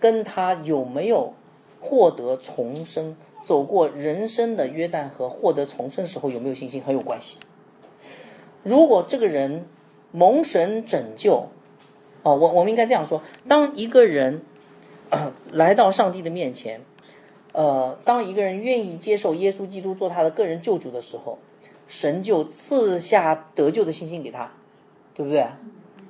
[0.00, 1.34] 跟他有没有
[1.80, 3.16] 获得重生。
[3.46, 7.38] 走过人生的约旦河，获得重生时候有没有信心很有关系。
[8.64, 9.66] 如果这个人
[10.10, 11.46] 蒙神拯救，
[12.24, 14.42] 哦，我我们应该这样说：当一个人、
[15.10, 16.80] 呃、来到上帝的面前，
[17.52, 21.38] 呃，当一个人愿意接受耶稣基督做他的个人救主的时候，
[21.86, 24.50] 神就赐下得救的信心给他，
[25.14, 25.46] 对不对？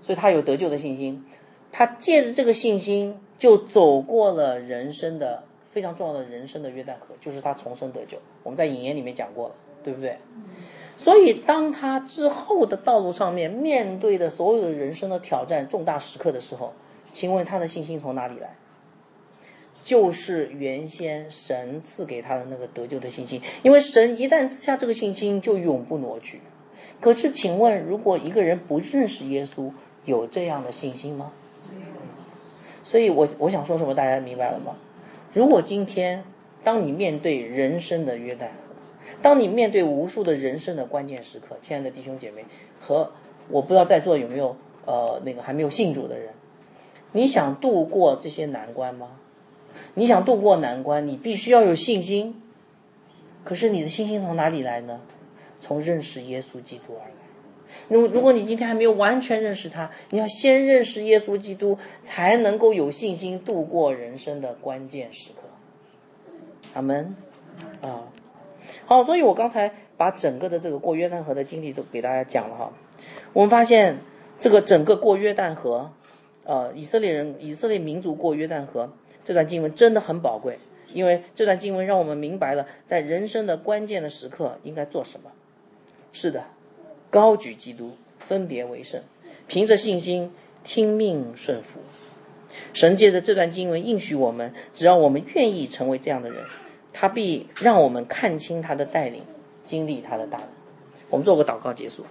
[0.00, 1.22] 所以他有得救的信心，
[1.70, 5.42] 他借着这个信心就走过了人生的。
[5.76, 8.16] 非常重要的人生的约旦河，就是他重生得救。
[8.42, 9.54] 我们在引言里面讲过了，
[9.84, 10.16] 对不对？
[10.96, 16.72] 所以当他之后的道路上面面对的所有的人生的挑战、重大时刻的时候，
[17.12, 18.56] 请问他的信心从哪里来？
[19.82, 26.40] 就是原先神赐给他的那个得救的信心，因为神一旦赐下这个信心，就永不挪去。
[27.02, 29.70] 可是，请问，如果一个人不认识耶稣，
[30.06, 31.32] 有这样的信心吗？
[32.82, 34.74] 所以我我想说什么，大家明白了吗？
[35.36, 36.24] 如果今天
[36.64, 38.48] 当你面对人生的约旦，
[39.20, 42.46] 当你面对无数的人生的关键时刻，亲爱的弟兄姐妹
[42.80, 43.12] 和
[43.50, 44.56] 我不知道在座有没有
[44.86, 46.30] 呃那个还没有信主的人，
[47.12, 49.10] 你想度过这些难关吗？
[49.92, 52.40] 你想度过难关，你必须要有信心。
[53.44, 55.02] 可是你的信心从哪里来呢？
[55.60, 57.25] 从认识耶稣基督而来。
[57.88, 65.48] 如如果你今天还没有完全认识他，你要先认识耶稣基督，才能够有信心度过人生的关键时刻。
[66.74, 67.14] 阿门。
[67.80, 68.04] 啊，
[68.84, 72.72] 好，所以我刚才把整个的这个过约旦河的经历都给大家讲了哈。
[73.32, 73.98] 我们发现
[74.40, 75.92] 这个整个过约旦河，
[76.44, 78.92] 呃，以色列人、以色列民族过约旦河。
[79.24, 80.58] 这段经文真的很宝贵，
[80.92, 85.30] 因为这段经文让我们明白了在人生的关键的时刻应该做什么。
[86.12, 86.44] 是的，
[87.10, 89.02] 高举基督，分别为圣，
[89.46, 90.32] 凭着信心
[90.64, 91.80] 听命顺服。
[92.72, 96.44] 神借着这段经文应许我们，只要我们愿意成为这样的人，
[96.92, 99.22] 他必让我们看清他的带领，
[99.64, 100.48] 经历他的大能。
[101.10, 102.04] 我们做个祷告结束。